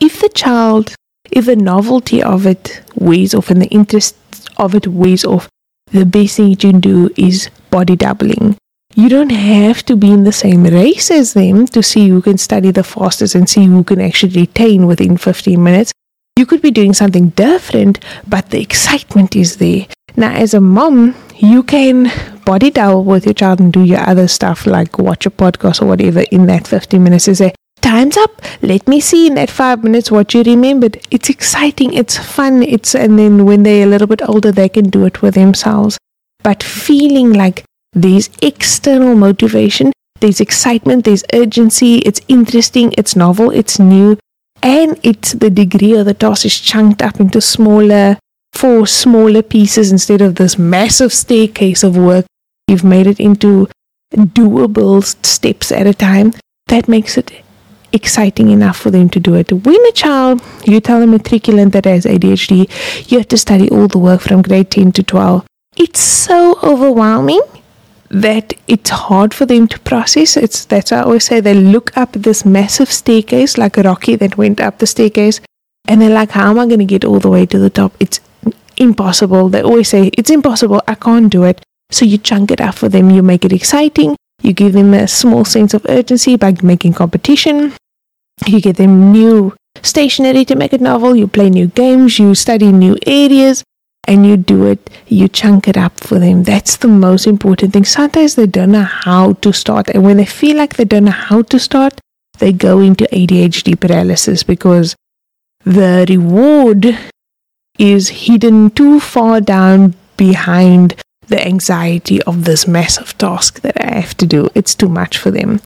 if 0.00 0.20
the 0.20 0.28
child, 0.28 0.94
if 1.32 1.46
the 1.46 1.56
novelty 1.56 2.22
of 2.22 2.46
it 2.46 2.82
weighs 2.94 3.34
off 3.34 3.50
and 3.50 3.60
the 3.60 3.66
interest 3.66 4.16
of 4.56 4.76
it 4.76 4.86
weighs 4.86 5.24
off, 5.24 5.48
the 5.90 6.06
best 6.06 6.36
thing 6.36 6.48
you 6.48 6.56
can 6.56 6.78
do 6.78 7.10
is 7.16 7.50
body 7.74 7.96
doubling. 7.96 8.56
You 8.94 9.08
don't 9.08 9.32
have 9.32 9.82
to 9.86 9.96
be 9.96 10.12
in 10.12 10.22
the 10.22 10.38
same 10.44 10.62
race 10.62 11.10
as 11.10 11.34
them 11.34 11.66
to 11.74 11.82
see 11.82 12.08
who 12.08 12.22
can 12.22 12.38
study 12.38 12.70
the 12.70 12.84
fastest 12.84 13.34
and 13.34 13.48
see 13.48 13.64
who 13.64 13.82
can 13.82 14.00
actually 14.00 14.40
retain 14.42 14.86
within 14.86 15.16
15 15.16 15.60
minutes. 15.60 15.90
You 16.38 16.46
could 16.46 16.62
be 16.62 16.70
doing 16.70 16.92
something 16.92 17.30
different, 17.30 17.98
but 18.28 18.50
the 18.50 18.60
excitement 18.60 19.34
is 19.34 19.56
there. 19.56 19.88
Now, 20.16 20.32
as 20.32 20.54
a 20.54 20.60
mom, 20.60 21.16
you 21.34 21.64
can 21.64 22.12
body 22.44 22.70
double 22.70 23.02
with 23.02 23.24
your 23.24 23.34
child 23.34 23.58
and 23.58 23.72
do 23.72 23.82
your 23.82 24.08
other 24.08 24.28
stuff 24.28 24.66
like 24.66 24.96
watch 25.00 25.26
a 25.26 25.30
podcast 25.30 25.82
or 25.82 25.86
whatever 25.86 26.22
in 26.30 26.46
that 26.46 26.68
15 26.68 27.02
minutes. 27.02 27.26
Is 27.26 27.38
say, 27.38 27.52
time's 27.80 28.16
up. 28.16 28.40
Let 28.62 28.86
me 28.86 29.00
see 29.00 29.26
in 29.26 29.34
that 29.34 29.50
five 29.50 29.82
minutes 29.82 30.12
what 30.12 30.32
you 30.32 30.44
remembered. 30.44 31.00
It's 31.10 31.28
exciting. 31.28 31.92
It's 31.94 32.16
fun. 32.16 32.62
It's 32.62 32.94
and 32.94 33.18
then 33.18 33.44
when 33.44 33.64
they're 33.64 33.86
a 33.88 33.90
little 33.90 34.06
bit 34.06 34.22
older, 34.28 34.52
they 34.52 34.68
can 34.68 34.90
do 34.90 35.04
it 35.06 35.16
for 35.18 35.32
themselves. 35.32 35.98
But 36.44 36.62
feeling 36.62 37.32
like 37.32 37.64
there's 37.94 38.30
external 38.42 39.16
motivation, 39.16 39.92
there's 40.20 40.40
excitement, 40.40 41.04
there's 41.04 41.24
urgency. 41.32 41.96
It's 41.98 42.20
interesting. 42.28 42.94
It's 42.96 43.16
novel. 43.16 43.50
It's 43.50 43.78
new, 43.78 44.18
and 44.62 45.00
it's 45.02 45.32
the 45.32 45.50
degree 45.50 45.94
of 45.94 46.06
the 46.06 46.14
task 46.14 46.46
is 46.46 46.58
chunked 46.60 47.02
up 47.02 47.18
into 47.18 47.40
smaller, 47.40 48.18
four 48.52 48.86
smaller 48.86 49.42
pieces 49.42 49.90
instead 49.90 50.20
of 50.20 50.36
this 50.36 50.58
massive 50.58 51.12
staircase 51.12 51.82
of 51.82 51.96
work. 51.96 52.26
You've 52.68 52.84
made 52.84 53.06
it 53.06 53.20
into 53.20 53.68
doable 54.14 55.02
steps 55.24 55.72
at 55.72 55.86
a 55.86 55.94
time. 55.94 56.32
That 56.68 56.88
makes 56.88 57.18
it 57.18 57.32
exciting 57.92 58.50
enough 58.50 58.76
for 58.76 58.90
them 58.90 59.08
to 59.10 59.20
do 59.20 59.34
it. 59.34 59.52
When 59.52 59.86
a 59.86 59.92
child, 59.92 60.42
you 60.66 60.80
tell 60.80 61.02
a 61.02 61.06
matriculant 61.06 61.72
that 61.72 61.84
has 61.84 62.04
ADHD, 62.04 63.10
you 63.10 63.18
have 63.18 63.28
to 63.28 63.36
study 63.38 63.70
all 63.70 63.88
the 63.88 63.98
work 63.98 64.20
from 64.20 64.42
grade 64.42 64.70
10 64.70 64.92
to 64.92 65.02
12. 65.02 65.44
It's 65.76 66.00
so 66.00 66.58
overwhelming 66.62 67.40
that 68.10 68.54
it's 68.68 68.90
hard 68.90 69.34
for 69.34 69.44
them 69.44 69.66
to 69.68 69.78
process. 69.80 70.36
It's 70.36 70.64
that's 70.64 70.90
why 70.90 70.98
I 70.98 71.02
always 71.02 71.24
say 71.24 71.40
they 71.40 71.54
look 71.54 71.96
up 71.96 72.12
this 72.12 72.44
massive 72.44 72.90
staircase 72.90 73.58
like 73.58 73.76
a 73.76 73.82
Rocky 73.82 74.14
that 74.16 74.36
went 74.36 74.60
up 74.60 74.78
the 74.78 74.86
staircase 74.86 75.40
and 75.88 76.00
they're 76.00 76.14
like, 76.14 76.30
How 76.30 76.50
am 76.50 76.58
I 76.58 76.66
gonna 76.66 76.84
get 76.84 77.04
all 77.04 77.18
the 77.18 77.30
way 77.30 77.46
to 77.46 77.58
the 77.58 77.70
top? 77.70 77.92
It's 77.98 78.20
impossible. 78.76 79.48
They 79.48 79.62
always 79.62 79.88
say, 79.88 80.10
It's 80.18 80.30
impossible, 80.30 80.80
I 80.86 80.94
can't 80.94 81.30
do 81.30 81.42
it. 81.44 81.60
So 81.90 82.04
you 82.04 82.18
chunk 82.18 82.50
it 82.50 82.60
up 82.60 82.76
for 82.76 82.88
them, 82.88 83.10
you 83.10 83.22
make 83.22 83.44
it 83.44 83.52
exciting, 83.52 84.16
you 84.42 84.52
give 84.52 84.72
them 84.72 84.94
a 84.94 85.08
small 85.08 85.44
sense 85.44 85.74
of 85.74 85.84
urgency 85.88 86.36
by 86.36 86.54
making 86.62 86.94
competition, 86.94 87.72
you 88.46 88.60
get 88.60 88.76
them 88.76 89.12
new 89.12 89.54
stationery 89.82 90.44
to 90.46 90.56
make 90.56 90.72
it 90.72 90.80
novel, 90.80 91.14
you 91.14 91.26
play 91.26 91.50
new 91.50 91.66
games, 91.66 92.18
you 92.18 92.34
study 92.34 92.72
new 92.72 92.96
areas, 93.06 93.62
and 94.06 94.26
you 94.26 94.36
do 94.36 94.66
it, 94.66 94.90
you 95.06 95.28
chunk 95.28 95.68
it 95.68 95.76
up 95.76 96.00
for 96.00 96.18
them. 96.18 96.42
That's 96.42 96.76
the 96.76 96.88
most 96.88 97.26
important 97.26 97.72
thing. 97.72 97.84
Sometimes 97.84 98.34
they 98.34 98.46
don't 98.46 98.72
know 98.72 98.82
how 98.82 99.32
to 99.34 99.52
start, 99.52 99.88
and 99.90 100.02
when 100.04 100.16
they 100.16 100.26
feel 100.26 100.56
like 100.56 100.76
they 100.76 100.84
don't 100.84 101.04
know 101.04 101.10
how 101.10 101.42
to 101.42 101.58
start, 101.58 102.00
they 102.38 102.52
go 102.52 102.80
into 102.80 103.04
ADHD 103.12 103.78
paralysis 103.78 104.42
because 104.42 104.96
the 105.64 106.04
reward 106.08 106.98
is 107.78 108.08
hidden 108.08 108.70
too 108.70 109.00
far 109.00 109.40
down 109.40 109.94
behind 110.16 110.94
the 111.28 111.44
anxiety 111.44 112.22
of 112.22 112.44
this 112.44 112.66
massive 112.66 113.16
task 113.18 113.60
that 113.62 113.80
I 113.80 114.00
have 114.00 114.16
to 114.18 114.26
do. 114.26 114.48
It's 114.54 114.74
too 114.74 114.88
much 114.88 115.18
for 115.18 115.30
them. 115.30 115.60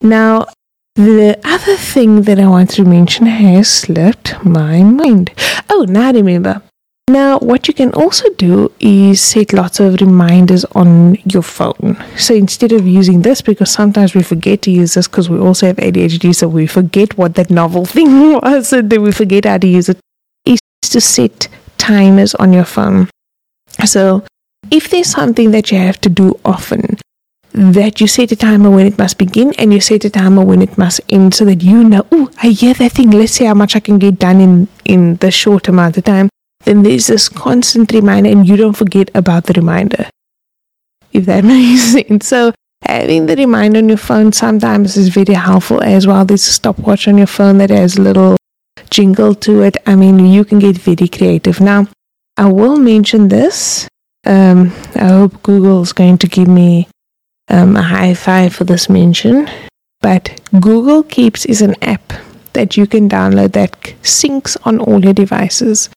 Now, 0.00 0.46
the 0.94 1.38
other 1.44 1.76
thing 1.76 2.22
that 2.22 2.38
I 2.38 2.48
want 2.48 2.70
to 2.70 2.84
mention 2.84 3.26
has 3.26 3.70
slipped 3.72 4.44
my 4.44 4.82
mind. 4.82 5.32
Oh, 5.70 5.86
now 5.88 6.08
I 6.08 6.12
remember. 6.12 6.62
Now, 7.08 7.38
what 7.38 7.66
you 7.66 7.72
can 7.72 7.90
also 7.94 8.28
do 8.34 8.70
is 8.80 9.22
set 9.22 9.54
lots 9.54 9.80
of 9.80 9.98
reminders 10.02 10.66
on 10.74 11.16
your 11.24 11.42
phone. 11.42 11.96
So 12.18 12.34
instead 12.34 12.70
of 12.72 12.86
using 12.86 13.22
this, 13.22 13.40
because 13.40 13.70
sometimes 13.70 14.14
we 14.14 14.22
forget 14.22 14.60
to 14.62 14.70
use 14.70 14.92
this 14.92 15.08
because 15.08 15.30
we 15.30 15.38
also 15.38 15.68
have 15.68 15.76
ADHD, 15.76 16.34
so 16.34 16.48
we 16.48 16.66
forget 16.66 17.16
what 17.16 17.34
that 17.36 17.48
novel 17.48 17.86
thing 17.96 18.34
was 18.34 18.74
and 18.74 18.90
then 18.90 19.00
we 19.00 19.12
forget 19.12 19.46
how 19.46 19.56
to 19.56 19.66
use 19.66 19.88
it, 19.88 19.98
is 20.44 20.60
to 20.82 21.00
set 21.00 21.48
timers 21.78 22.34
on 22.34 22.52
your 22.52 22.66
phone. 22.66 23.08
So 23.86 24.24
if 24.70 24.90
there's 24.90 25.08
something 25.08 25.50
that 25.52 25.72
you 25.72 25.78
have 25.78 25.98
to 26.02 26.10
do 26.10 26.38
often, 26.44 26.98
that 27.52 28.02
you 28.02 28.06
set 28.06 28.32
a 28.32 28.36
timer 28.36 28.68
when 28.68 28.86
it 28.86 28.98
must 28.98 29.16
begin 29.16 29.54
and 29.54 29.72
you 29.72 29.80
set 29.80 30.04
a 30.04 30.10
timer 30.10 30.44
when 30.44 30.60
it 30.60 30.76
must 30.76 31.00
end 31.08 31.32
so 31.32 31.46
that 31.46 31.62
you 31.62 31.84
know, 31.84 32.06
oh, 32.12 32.30
I 32.42 32.48
hear 32.48 32.74
that 32.74 32.92
thing, 32.92 33.12
let's 33.12 33.32
see 33.32 33.46
how 33.46 33.54
much 33.54 33.76
I 33.76 33.80
can 33.80 33.98
get 33.98 34.18
done 34.18 34.42
in, 34.42 34.68
in 34.84 35.16
the 35.16 35.30
short 35.30 35.68
amount 35.68 35.96
of 35.96 36.04
time 36.04 36.28
then 36.64 36.82
there's 36.82 37.06
this 37.06 37.28
constant 37.28 37.92
reminder 37.92 38.30
and 38.30 38.46
you 38.46 38.56
don't 38.56 38.76
forget 38.76 39.10
about 39.14 39.44
the 39.44 39.52
reminder. 39.54 40.08
If 41.12 41.26
that 41.26 41.44
makes 41.52 41.92
sense. 41.92 42.28
So 42.28 42.52
having 42.82 43.26
the 43.26 43.36
reminder 43.36 43.78
on 43.78 43.88
your 43.88 43.98
phone 43.98 44.32
sometimes 44.32 44.96
is 44.96 45.08
very 45.08 45.34
helpful 45.34 45.82
as 45.82 46.06
well. 46.06 46.24
There's 46.24 46.46
a 46.46 46.52
stopwatch 46.52 47.08
on 47.08 47.18
your 47.18 47.26
phone 47.26 47.58
that 47.58 47.70
has 47.70 47.96
a 47.96 48.02
little 48.02 48.36
jingle 48.90 49.34
to 49.34 49.62
it. 49.62 49.76
I 49.86 49.96
mean, 49.96 50.18
you 50.26 50.44
can 50.44 50.58
get 50.58 50.78
very 50.78 51.08
creative. 51.08 51.60
Now, 51.60 51.86
I 52.36 52.46
will 52.46 52.76
mention 52.76 53.28
this. 53.28 53.88
Um, 54.26 54.72
I 54.94 55.08
hope 55.08 55.42
Google 55.42 55.82
is 55.82 55.92
going 55.92 56.18
to 56.18 56.26
give 56.26 56.48
me 56.48 56.88
um, 57.48 57.76
a 57.76 57.82
high 57.82 58.14
five 58.14 58.54
for 58.54 58.64
this 58.64 58.88
mention. 58.88 59.48
But 60.00 60.40
Google 60.60 61.02
Keeps 61.02 61.44
is 61.46 61.62
an 61.62 61.74
app 61.82 62.12
that 62.52 62.76
you 62.76 62.86
can 62.86 63.08
download 63.08 63.52
that 63.52 63.72
syncs 64.02 64.56
on 64.64 64.78
all 64.78 65.04
your 65.04 65.12
devices 65.12 65.90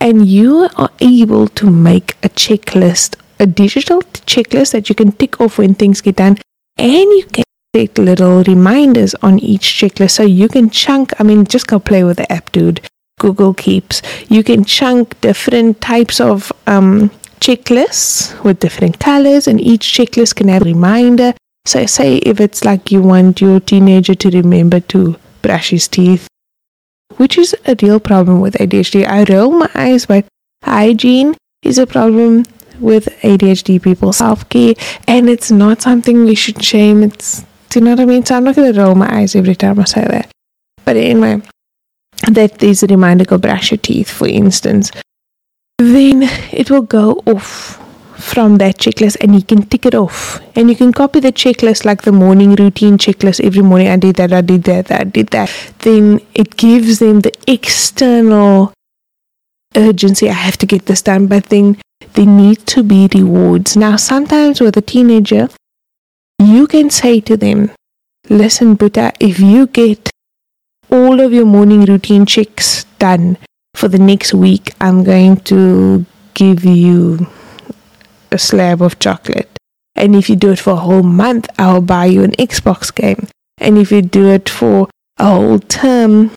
and 0.00 0.26
you 0.26 0.68
are 0.76 0.90
able 1.00 1.48
to 1.48 1.70
make 1.70 2.16
a 2.22 2.28
checklist, 2.30 3.16
a 3.38 3.46
digital 3.46 4.00
checklist 4.02 4.72
that 4.72 4.88
you 4.88 4.94
can 4.94 5.12
tick 5.12 5.40
off 5.40 5.58
when 5.58 5.74
things 5.74 6.00
get 6.00 6.16
done, 6.16 6.38
and 6.78 7.10
you 7.10 7.24
can 7.32 7.44
set 7.74 7.98
little 7.98 8.42
reminders 8.44 9.14
on 9.16 9.38
each 9.38 9.62
checklist. 9.62 10.12
So 10.12 10.22
you 10.22 10.48
can 10.48 10.70
chunk, 10.70 11.12
I 11.20 11.24
mean, 11.24 11.44
just 11.44 11.66
go 11.66 11.78
play 11.78 12.02
with 12.04 12.16
the 12.16 12.30
app, 12.32 12.50
dude. 12.52 12.80
Google 13.20 13.54
Keeps. 13.54 14.02
You 14.28 14.42
can 14.42 14.64
chunk 14.64 15.20
different 15.20 15.80
types 15.80 16.20
of 16.20 16.50
um, 16.66 17.10
checklists 17.38 18.42
with 18.42 18.58
different 18.58 18.98
colors, 18.98 19.46
and 19.46 19.60
each 19.60 19.86
checklist 19.86 20.36
can 20.36 20.48
have 20.48 20.62
a 20.62 20.64
reminder. 20.64 21.34
So, 21.66 21.86
say 21.86 22.16
if 22.16 22.40
it's 22.40 22.64
like 22.64 22.90
you 22.90 23.02
want 23.02 23.40
your 23.40 23.60
teenager 23.60 24.14
to 24.14 24.30
remember 24.30 24.80
to 24.92 25.16
brush 25.42 25.70
his 25.70 25.86
teeth, 25.86 26.26
which 27.20 27.36
is 27.36 27.54
a 27.66 27.76
real 27.82 28.00
problem 28.00 28.40
with 28.40 28.54
ADHD. 28.54 29.06
I 29.06 29.24
roll 29.24 29.52
my 29.52 29.68
eyes, 29.74 30.06
but 30.06 30.24
hygiene 30.64 31.36
is 31.62 31.76
a 31.76 31.86
problem 31.86 32.44
with 32.80 33.10
ADHD 33.20 33.82
people. 33.82 34.14
Self 34.14 34.48
care, 34.48 34.72
and 35.06 35.28
it's 35.28 35.50
not 35.50 35.82
something 35.82 36.24
we 36.24 36.34
should 36.34 36.64
shame. 36.64 37.02
It's, 37.02 37.44
do 37.68 37.78
you 37.78 37.84
know 37.84 37.90
what 37.90 38.00
I 38.00 38.06
mean? 38.06 38.24
So 38.24 38.36
I'm 38.36 38.44
not 38.44 38.56
going 38.56 38.72
to 38.72 38.80
roll 38.80 38.94
my 38.94 39.14
eyes 39.14 39.36
every 39.36 39.54
time 39.54 39.78
I 39.78 39.84
say 39.84 40.06
that. 40.06 40.30
But 40.86 40.96
anyway, 40.96 41.42
that 42.26 42.62
is 42.62 42.82
a 42.82 42.86
reminder 42.86 43.26
go 43.26 43.36
brush 43.36 43.70
your 43.70 43.78
teeth, 43.78 44.10
for 44.10 44.26
instance. 44.26 44.90
Then 45.76 46.22
it 46.52 46.70
will 46.70 46.82
go 46.82 47.22
off 47.26 47.78
from 48.20 48.56
that 48.58 48.78
checklist 48.78 49.16
and 49.20 49.34
you 49.34 49.42
can 49.42 49.62
tick 49.62 49.86
it 49.86 49.94
off. 49.94 50.40
And 50.56 50.68
you 50.68 50.76
can 50.76 50.92
copy 50.92 51.20
the 51.20 51.32
checklist 51.32 51.84
like 51.84 52.02
the 52.02 52.12
morning 52.12 52.54
routine 52.54 52.98
checklist. 52.98 53.44
Every 53.44 53.62
morning 53.62 53.88
I 53.88 53.96
did 53.96 54.16
that, 54.16 54.32
I 54.32 54.40
did 54.40 54.64
that, 54.64 54.90
I 54.90 55.04
did 55.04 55.28
that. 55.28 55.50
Then 55.80 56.20
it 56.34 56.56
gives 56.56 56.98
them 56.98 57.20
the 57.20 57.32
external 57.46 58.72
urgency. 59.76 60.28
I 60.28 60.34
have 60.34 60.56
to 60.58 60.66
get 60.66 60.86
this 60.86 61.02
done. 61.02 61.26
But 61.26 61.46
then 61.46 61.80
there 62.14 62.26
need 62.26 62.66
to 62.68 62.82
be 62.82 63.08
rewards. 63.14 63.76
Now, 63.76 63.96
sometimes 63.96 64.60
with 64.60 64.76
a 64.76 64.82
teenager, 64.82 65.48
you 66.38 66.66
can 66.66 66.90
say 66.90 67.20
to 67.20 67.36
them, 67.36 67.70
listen, 68.28 68.74
Buddha, 68.74 69.12
if 69.20 69.38
you 69.38 69.66
get 69.66 70.10
all 70.90 71.20
of 71.20 71.32
your 71.32 71.46
morning 71.46 71.84
routine 71.84 72.26
checks 72.26 72.84
done 72.98 73.36
for 73.74 73.88
the 73.88 73.98
next 73.98 74.34
week, 74.34 74.72
I'm 74.80 75.04
going 75.04 75.36
to 75.42 76.04
give 76.34 76.64
you 76.64 77.26
a 78.32 78.38
slab 78.38 78.82
of 78.82 78.98
chocolate. 78.98 79.50
And 79.94 80.14
if 80.14 80.30
you 80.30 80.36
do 80.36 80.52
it 80.52 80.58
for 80.58 80.72
a 80.72 80.76
whole 80.76 81.02
month, 81.02 81.48
I'll 81.58 81.82
buy 81.82 82.06
you 82.06 82.22
an 82.22 82.32
Xbox 82.32 82.94
game. 82.94 83.28
And 83.58 83.76
if 83.76 83.92
you 83.92 84.02
do 84.02 84.28
it 84.28 84.48
for 84.48 84.88
a 85.18 85.24
whole 85.26 85.58
term, 85.58 86.32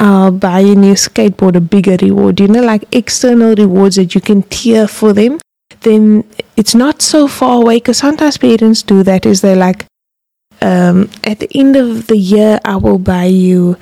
I'll 0.00 0.32
buy 0.32 0.60
you 0.60 0.72
a 0.72 0.76
new 0.76 0.94
skateboard, 0.94 1.56
a 1.56 1.60
bigger 1.60 1.96
reward. 2.00 2.40
You 2.40 2.48
know, 2.48 2.62
like 2.62 2.84
external 2.94 3.54
rewards 3.54 3.96
that 3.96 4.14
you 4.14 4.20
can 4.20 4.42
tier 4.42 4.86
for 4.86 5.12
them. 5.12 5.38
Then 5.80 6.24
it's 6.56 6.74
not 6.74 7.00
so 7.00 7.28
far 7.28 7.62
away 7.62 7.76
because 7.76 7.98
sometimes 7.98 8.36
parents 8.36 8.82
do 8.82 9.02
that. 9.02 9.24
Is 9.24 9.40
they're 9.40 9.56
like, 9.56 9.86
um, 10.60 11.10
at 11.22 11.40
the 11.40 11.48
end 11.54 11.76
of 11.76 12.08
the 12.08 12.16
year, 12.16 12.60
I 12.64 12.76
will 12.76 12.98
buy 12.98 13.24
you 13.24 13.78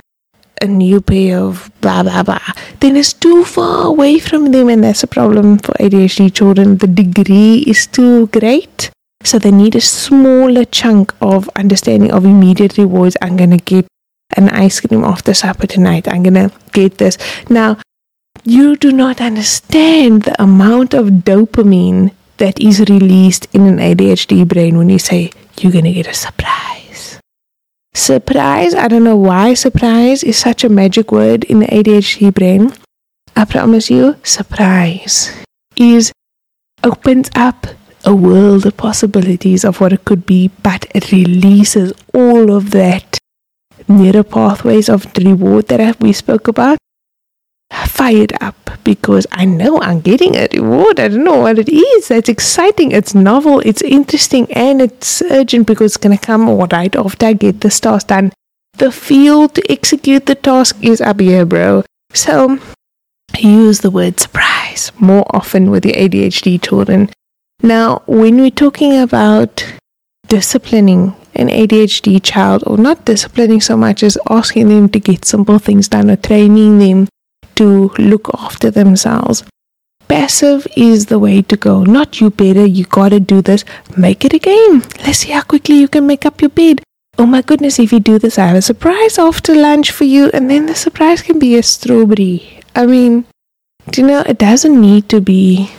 a 0.63 0.67
new 0.67 1.01
pair 1.01 1.37
of 1.37 1.69
blah 1.81 2.01
blah 2.01 2.23
blah, 2.23 2.47
then 2.79 2.95
it's 2.95 3.13
too 3.13 3.43
far 3.43 3.85
away 3.85 4.17
from 4.17 4.51
them, 4.51 4.69
and 4.69 4.83
that's 4.83 5.03
a 5.03 5.07
problem 5.07 5.59
for 5.59 5.73
ADHD 5.73 6.33
children. 6.33 6.77
The 6.77 6.87
degree 6.87 7.63
is 7.67 7.85
too 7.85 8.27
great, 8.27 8.89
so 9.23 9.37
they 9.37 9.51
need 9.51 9.75
a 9.75 9.81
smaller 9.81 10.65
chunk 10.65 11.13
of 11.21 11.49
understanding 11.55 12.11
of 12.11 12.25
immediate 12.25 12.77
rewards. 12.77 13.17
I'm 13.21 13.35
gonna 13.37 13.57
get 13.57 13.85
an 14.37 14.49
ice 14.49 14.79
cream 14.79 15.03
after 15.03 15.33
supper 15.33 15.67
tonight. 15.67 16.07
I'm 16.07 16.23
gonna 16.23 16.51
get 16.71 16.97
this 16.97 17.17
now. 17.49 17.77
You 18.43 18.75
do 18.75 18.91
not 18.91 19.21
understand 19.21 20.23
the 20.23 20.41
amount 20.41 20.93
of 20.93 21.23
dopamine 21.27 22.11
that 22.37 22.59
is 22.59 22.79
released 22.79 23.47
in 23.53 23.67
an 23.67 23.77
ADHD 23.77 24.47
brain 24.47 24.77
when 24.77 24.89
you 24.89 24.99
say 24.99 25.31
you're 25.59 25.71
gonna 25.71 25.93
get 25.93 26.07
a 26.07 26.13
surprise 26.13 26.82
Surprise, 27.95 28.73
I 28.73 28.87
don't 28.87 29.03
know 29.03 29.15
why 29.15 29.53
surprise 29.53 30.23
is 30.23 30.37
such 30.37 30.63
a 30.63 30.69
magic 30.69 31.11
word 31.11 31.43
in 31.43 31.59
the 31.59 31.67
ADHD 31.67 32.33
brain. 32.33 32.73
I 33.35 33.45
promise 33.45 33.89
you, 33.89 34.15
surprise 34.23 35.31
is 35.75 36.11
opens 36.83 37.29
up 37.35 37.67
a 38.03 38.13
world 38.13 38.65
of 38.65 38.75
possibilities 38.77 39.63
of 39.63 39.79
what 39.79 39.93
it 39.93 40.05
could 40.05 40.25
be, 40.25 40.49
but 40.61 40.85
it 40.93 41.11
releases 41.11 41.93
all 42.13 42.51
of 42.51 42.71
that 42.71 43.19
neural 43.87 44.23
pathways 44.23 44.89
of 44.89 45.11
the 45.13 45.23
reward 45.23 45.67
that 45.67 45.99
we 45.99 46.13
spoke 46.13 46.47
about 46.47 46.77
fired 47.73 48.33
up 48.41 48.55
because 48.83 49.25
I 49.31 49.45
know 49.45 49.81
I'm 49.81 50.01
getting 50.01 50.35
a 50.35 50.47
reward. 50.53 50.99
I 50.99 51.07
don't 51.07 51.23
know 51.23 51.39
what 51.39 51.59
it 51.59 51.69
is. 51.69 52.11
It's 52.11 52.29
exciting, 52.29 52.91
it's 52.91 53.15
novel, 53.15 53.61
it's 53.65 53.81
interesting, 53.81 54.51
and 54.53 54.81
it's 54.81 55.21
urgent 55.23 55.67
because 55.67 55.95
it's 55.95 55.97
going 55.97 56.17
to 56.17 56.25
come 56.25 56.49
right 56.49 56.95
after 56.95 57.25
I 57.25 57.33
get 57.33 57.61
this 57.61 57.79
task 57.79 58.07
done. 58.07 58.31
The 58.77 58.91
field 58.91 59.55
to 59.55 59.71
execute 59.71 60.25
the 60.25 60.35
task 60.35 60.77
is 60.81 61.01
up 61.01 61.19
here, 61.19 61.45
bro. 61.45 61.83
So 62.13 62.59
use 63.39 63.81
the 63.81 63.91
word 63.91 64.19
surprise 64.19 64.91
more 64.99 65.25
often 65.29 65.71
with 65.71 65.85
your 65.85 65.95
ADHD 65.95 66.61
children. 66.61 67.09
Now, 67.61 68.01
when 68.05 68.37
we're 68.37 68.51
talking 68.51 68.97
about 68.97 69.65
disciplining 70.27 71.15
an 71.35 71.47
ADHD 71.47 72.21
child, 72.21 72.63
or 72.67 72.77
not 72.77 73.05
disciplining 73.05 73.61
so 73.61 73.75
much 73.77 74.03
as 74.03 74.17
asking 74.29 74.69
them 74.69 74.89
to 74.89 74.99
get 74.99 75.25
simple 75.25 75.59
things 75.59 75.87
done 75.87 76.09
or 76.11 76.15
training 76.15 76.79
them 76.79 77.07
to 77.55 77.89
look 77.97 78.29
after 78.33 78.71
themselves. 78.71 79.43
Passive 80.07 80.67
is 80.75 81.07
the 81.07 81.19
way 81.19 81.41
to 81.41 81.57
go. 81.57 81.83
Not 81.83 82.19
you 82.19 82.29
better, 82.29 82.65
you 82.65 82.85
gotta 82.85 83.19
do 83.19 83.41
this. 83.41 83.65
Make 83.97 84.25
it 84.25 84.33
a 84.33 84.39
game. 84.39 84.83
Let's 85.05 85.19
see 85.19 85.31
how 85.31 85.41
quickly 85.41 85.79
you 85.79 85.87
can 85.87 86.05
make 86.05 86.25
up 86.25 86.41
your 86.41 86.49
bed. 86.49 86.81
Oh 87.17 87.25
my 87.25 87.41
goodness, 87.41 87.79
if 87.79 87.93
you 87.93 87.99
do 87.99 88.19
this, 88.19 88.37
I 88.39 88.47
have 88.47 88.55
a 88.55 88.61
surprise 88.61 89.17
after 89.17 89.53
lunch 89.53 89.91
for 89.91 90.03
you, 90.03 90.29
and 90.33 90.49
then 90.49 90.65
the 90.65 90.75
surprise 90.75 91.21
can 91.21 91.39
be 91.39 91.55
a 91.55 91.63
strawberry. 91.63 92.59
I 92.75 92.85
mean, 92.85 93.25
do 93.89 94.01
you 94.01 94.07
know, 94.07 94.21
it 94.21 94.39
doesn't 94.39 94.79
need 94.79 95.09
to 95.09 95.21
be, 95.21 95.69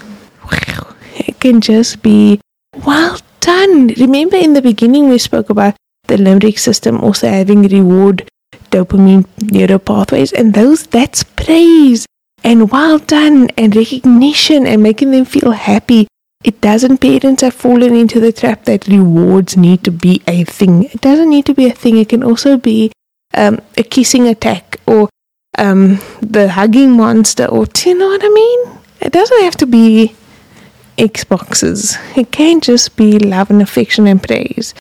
it 1.16 1.40
can 1.40 1.60
just 1.60 2.02
be 2.02 2.40
well 2.86 3.18
done. 3.40 3.88
Remember 3.98 4.36
in 4.36 4.54
the 4.54 4.62
beginning, 4.62 5.08
we 5.08 5.18
spoke 5.18 5.50
about 5.50 5.74
the 6.06 6.16
limbic 6.16 6.58
system 6.58 7.00
also 7.00 7.28
having 7.28 7.62
reward 7.62 8.28
dopamine 8.74 9.24
neural 9.52 9.78
pathways, 9.78 10.32
and 10.32 10.54
those 10.54 10.86
that's 10.86 11.22
praise 11.22 12.06
and 12.42 12.70
well 12.70 12.98
done 12.98 13.48
and 13.56 13.74
recognition 13.76 14.66
and 14.66 14.82
making 14.82 15.10
them 15.10 15.24
feel 15.24 15.52
happy. 15.52 16.06
It 16.44 16.60
doesn't, 16.60 16.98
parents 16.98 17.40
have 17.40 17.54
fallen 17.54 17.94
into 17.94 18.20
the 18.20 18.32
trap 18.32 18.64
that 18.64 18.86
rewards 18.86 19.56
need 19.56 19.82
to 19.84 19.90
be 19.90 20.22
a 20.28 20.44
thing. 20.44 20.84
It 20.84 21.00
doesn't 21.00 21.30
need 21.30 21.46
to 21.46 21.54
be 21.54 21.66
a 21.66 21.72
thing. 21.72 21.96
It 21.96 22.10
can 22.10 22.22
also 22.22 22.58
be 22.58 22.92
um, 23.32 23.60
a 23.78 23.82
kissing 23.82 24.28
attack 24.28 24.78
or 24.86 25.08
um, 25.56 26.00
the 26.20 26.50
hugging 26.50 26.92
monster, 26.96 27.46
or 27.46 27.64
do 27.66 27.88
you 27.88 27.98
know 27.98 28.08
what 28.08 28.22
I 28.22 28.28
mean? 28.28 28.78
It 29.00 29.12
doesn't 29.12 29.42
have 29.42 29.56
to 29.58 29.66
be 29.66 30.14
Xboxes. 30.98 31.96
It 32.16 32.30
can 32.30 32.60
just 32.60 32.96
be 32.96 33.18
love 33.18 33.50
and 33.50 33.62
affection 33.62 34.06
and 34.06 34.22
praise. 34.22 34.74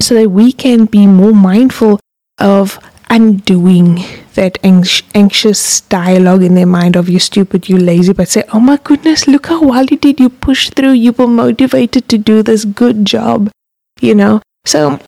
So 0.00 0.14
that 0.14 0.30
we 0.30 0.52
can 0.52 0.86
be 0.86 1.06
more 1.06 1.32
mindful 1.32 2.00
of 2.38 2.78
undoing 3.10 4.04
that 4.34 4.58
anxious 4.64 5.80
dialogue 5.82 6.42
in 6.42 6.54
their 6.54 6.66
mind 6.66 6.94
of 6.96 7.08
you 7.08 7.18
stupid, 7.18 7.68
you 7.68 7.78
lazy, 7.78 8.12
but 8.12 8.28
say, 8.28 8.44
oh 8.52 8.60
my 8.60 8.78
goodness, 8.84 9.26
look 9.26 9.46
how 9.46 9.62
well 9.62 9.84
you 9.84 9.96
did. 9.96 10.20
You 10.20 10.28
pushed 10.28 10.74
through. 10.74 10.92
You 10.92 11.12
were 11.12 11.26
motivated 11.26 12.08
to 12.08 12.18
do 12.18 12.42
this. 12.42 12.64
Good 12.64 13.04
job. 13.04 13.50
You 14.00 14.14
know? 14.14 14.42
So 14.64 15.00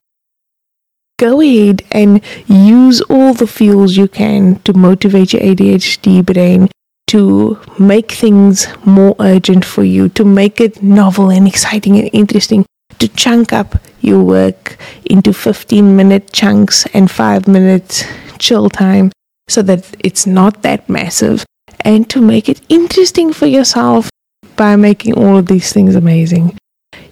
go 1.19 1.41
ahead 1.41 1.83
and 1.93 2.23
use 2.47 3.01
all 3.03 3.35
the 3.35 3.47
fuels 3.47 3.97
you 3.97 4.09
can 4.09 4.59
to 4.61 4.73
motivate 4.73 5.35
your 5.35 5.43
ADHD 5.43 6.25
brain 6.25 6.69
to 7.09 7.59
make 7.79 8.13
things 8.13 8.69
more 8.85 9.17
urgent 9.19 9.65
for 9.65 9.83
you, 9.83 10.09
to 10.09 10.25
make 10.25 10.61
it 10.61 10.81
novel 10.83 11.29
and 11.29 11.47
exciting 11.47 11.99
and 11.99 12.09
interesting, 12.13 12.65
to 13.01 13.09
chunk 13.09 13.53
up 13.53 13.77
your 14.01 14.23
work 14.23 14.77
into 15.05 15.33
15 15.33 15.97
minute 15.97 16.33
chunks 16.33 16.87
and 16.95 17.11
5 17.11 17.49
minutes 17.49 18.05
chill 18.39 18.69
time 18.71 19.11
so 19.49 19.63
that 19.63 19.85
it's 19.99 20.27
not 20.27 20.63
that 20.63 20.89
massive, 20.89 21.45
and 21.81 22.09
to 22.09 22.21
make 22.21 22.49
it 22.49 22.61
interesting 22.69 23.33
for 23.33 23.47
yourself 23.47 24.09
by 24.57 24.77
making 24.77 25.15
all 25.15 25.37
of 25.37 25.47
these 25.47 25.73
things 25.73 25.97
amazing. 25.97 26.57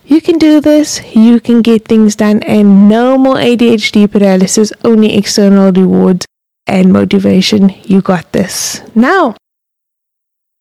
You 0.07 0.20
can 0.20 0.38
do 0.38 0.61
this, 0.61 1.03
you 1.14 1.40
can 1.40 1.62
get 1.62 1.85
things 1.85 2.16
done, 2.16 2.42
and 2.44 2.88
no 2.88 3.18
more 3.18 3.35
ADHD 3.35 4.11
paralysis, 4.11 4.72
only 4.85 5.14
external 5.14 5.72
rewards 5.72 6.24
and 6.66 6.92
motivation. 6.92 7.74
You 7.85 8.01
got 8.01 8.33
this. 8.33 8.81
Now, 8.94 9.35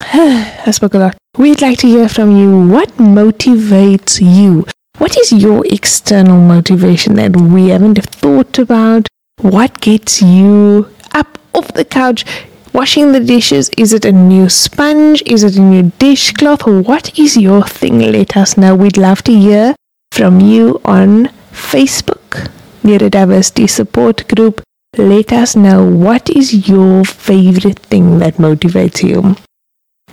I 0.00 0.70
spoke 0.72 0.94
a 0.94 0.98
lot. 0.98 1.16
We'd 1.36 1.62
like 1.62 1.78
to 1.78 1.86
hear 1.86 2.08
from 2.08 2.36
you. 2.36 2.68
What 2.68 2.90
motivates 2.96 4.20
you? 4.20 4.66
What 4.98 5.16
is 5.16 5.32
your 5.32 5.64
external 5.66 6.38
motivation 6.40 7.14
that 7.14 7.36
we 7.36 7.68
haven't 7.68 8.04
thought 8.04 8.58
about? 8.58 9.06
What 9.40 9.80
gets 9.80 10.20
you 10.20 10.88
up 11.12 11.38
off 11.54 11.72
the 11.74 11.84
couch 11.84 12.24
washing 12.72 13.12
the 13.12 13.20
dishes? 13.20 13.70
Is 13.76 13.92
it 13.92 14.04
a 14.04 14.12
new 14.12 14.48
sponge? 14.48 15.22
Is 15.24 15.44
it 15.44 15.56
a 15.56 15.60
new 15.60 15.92
dishcloth? 15.98 16.66
What 16.66 17.16
is 17.18 17.36
your 17.36 17.62
thing? 17.64 18.00
Let 18.00 18.36
us 18.36 18.56
know. 18.56 18.74
We'd 18.74 18.96
love 18.96 19.22
to 19.24 19.32
hear 19.32 19.76
from 20.10 20.40
you 20.40 20.80
on 20.84 21.30
Facebook, 21.52 22.50
Neurodiversity 22.82 23.70
Support 23.70 24.26
Group. 24.34 24.62
Let 24.96 25.32
us 25.32 25.54
know 25.54 25.84
what 25.84 26.28
is 26.30 26.68
your 26.68 27.04
favorite 27.04 27.78
thing 27.78 28.18
that 28.18 28.34
motivates 28.34 29.02
you. 29.08 29.36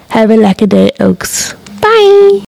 Have 0.10 0.30
a 0.30 0.38
lucky 0.38 0.68
day, 0.68 0.92
Oaks. 1.00 1.54
Bye. 1.82 2.44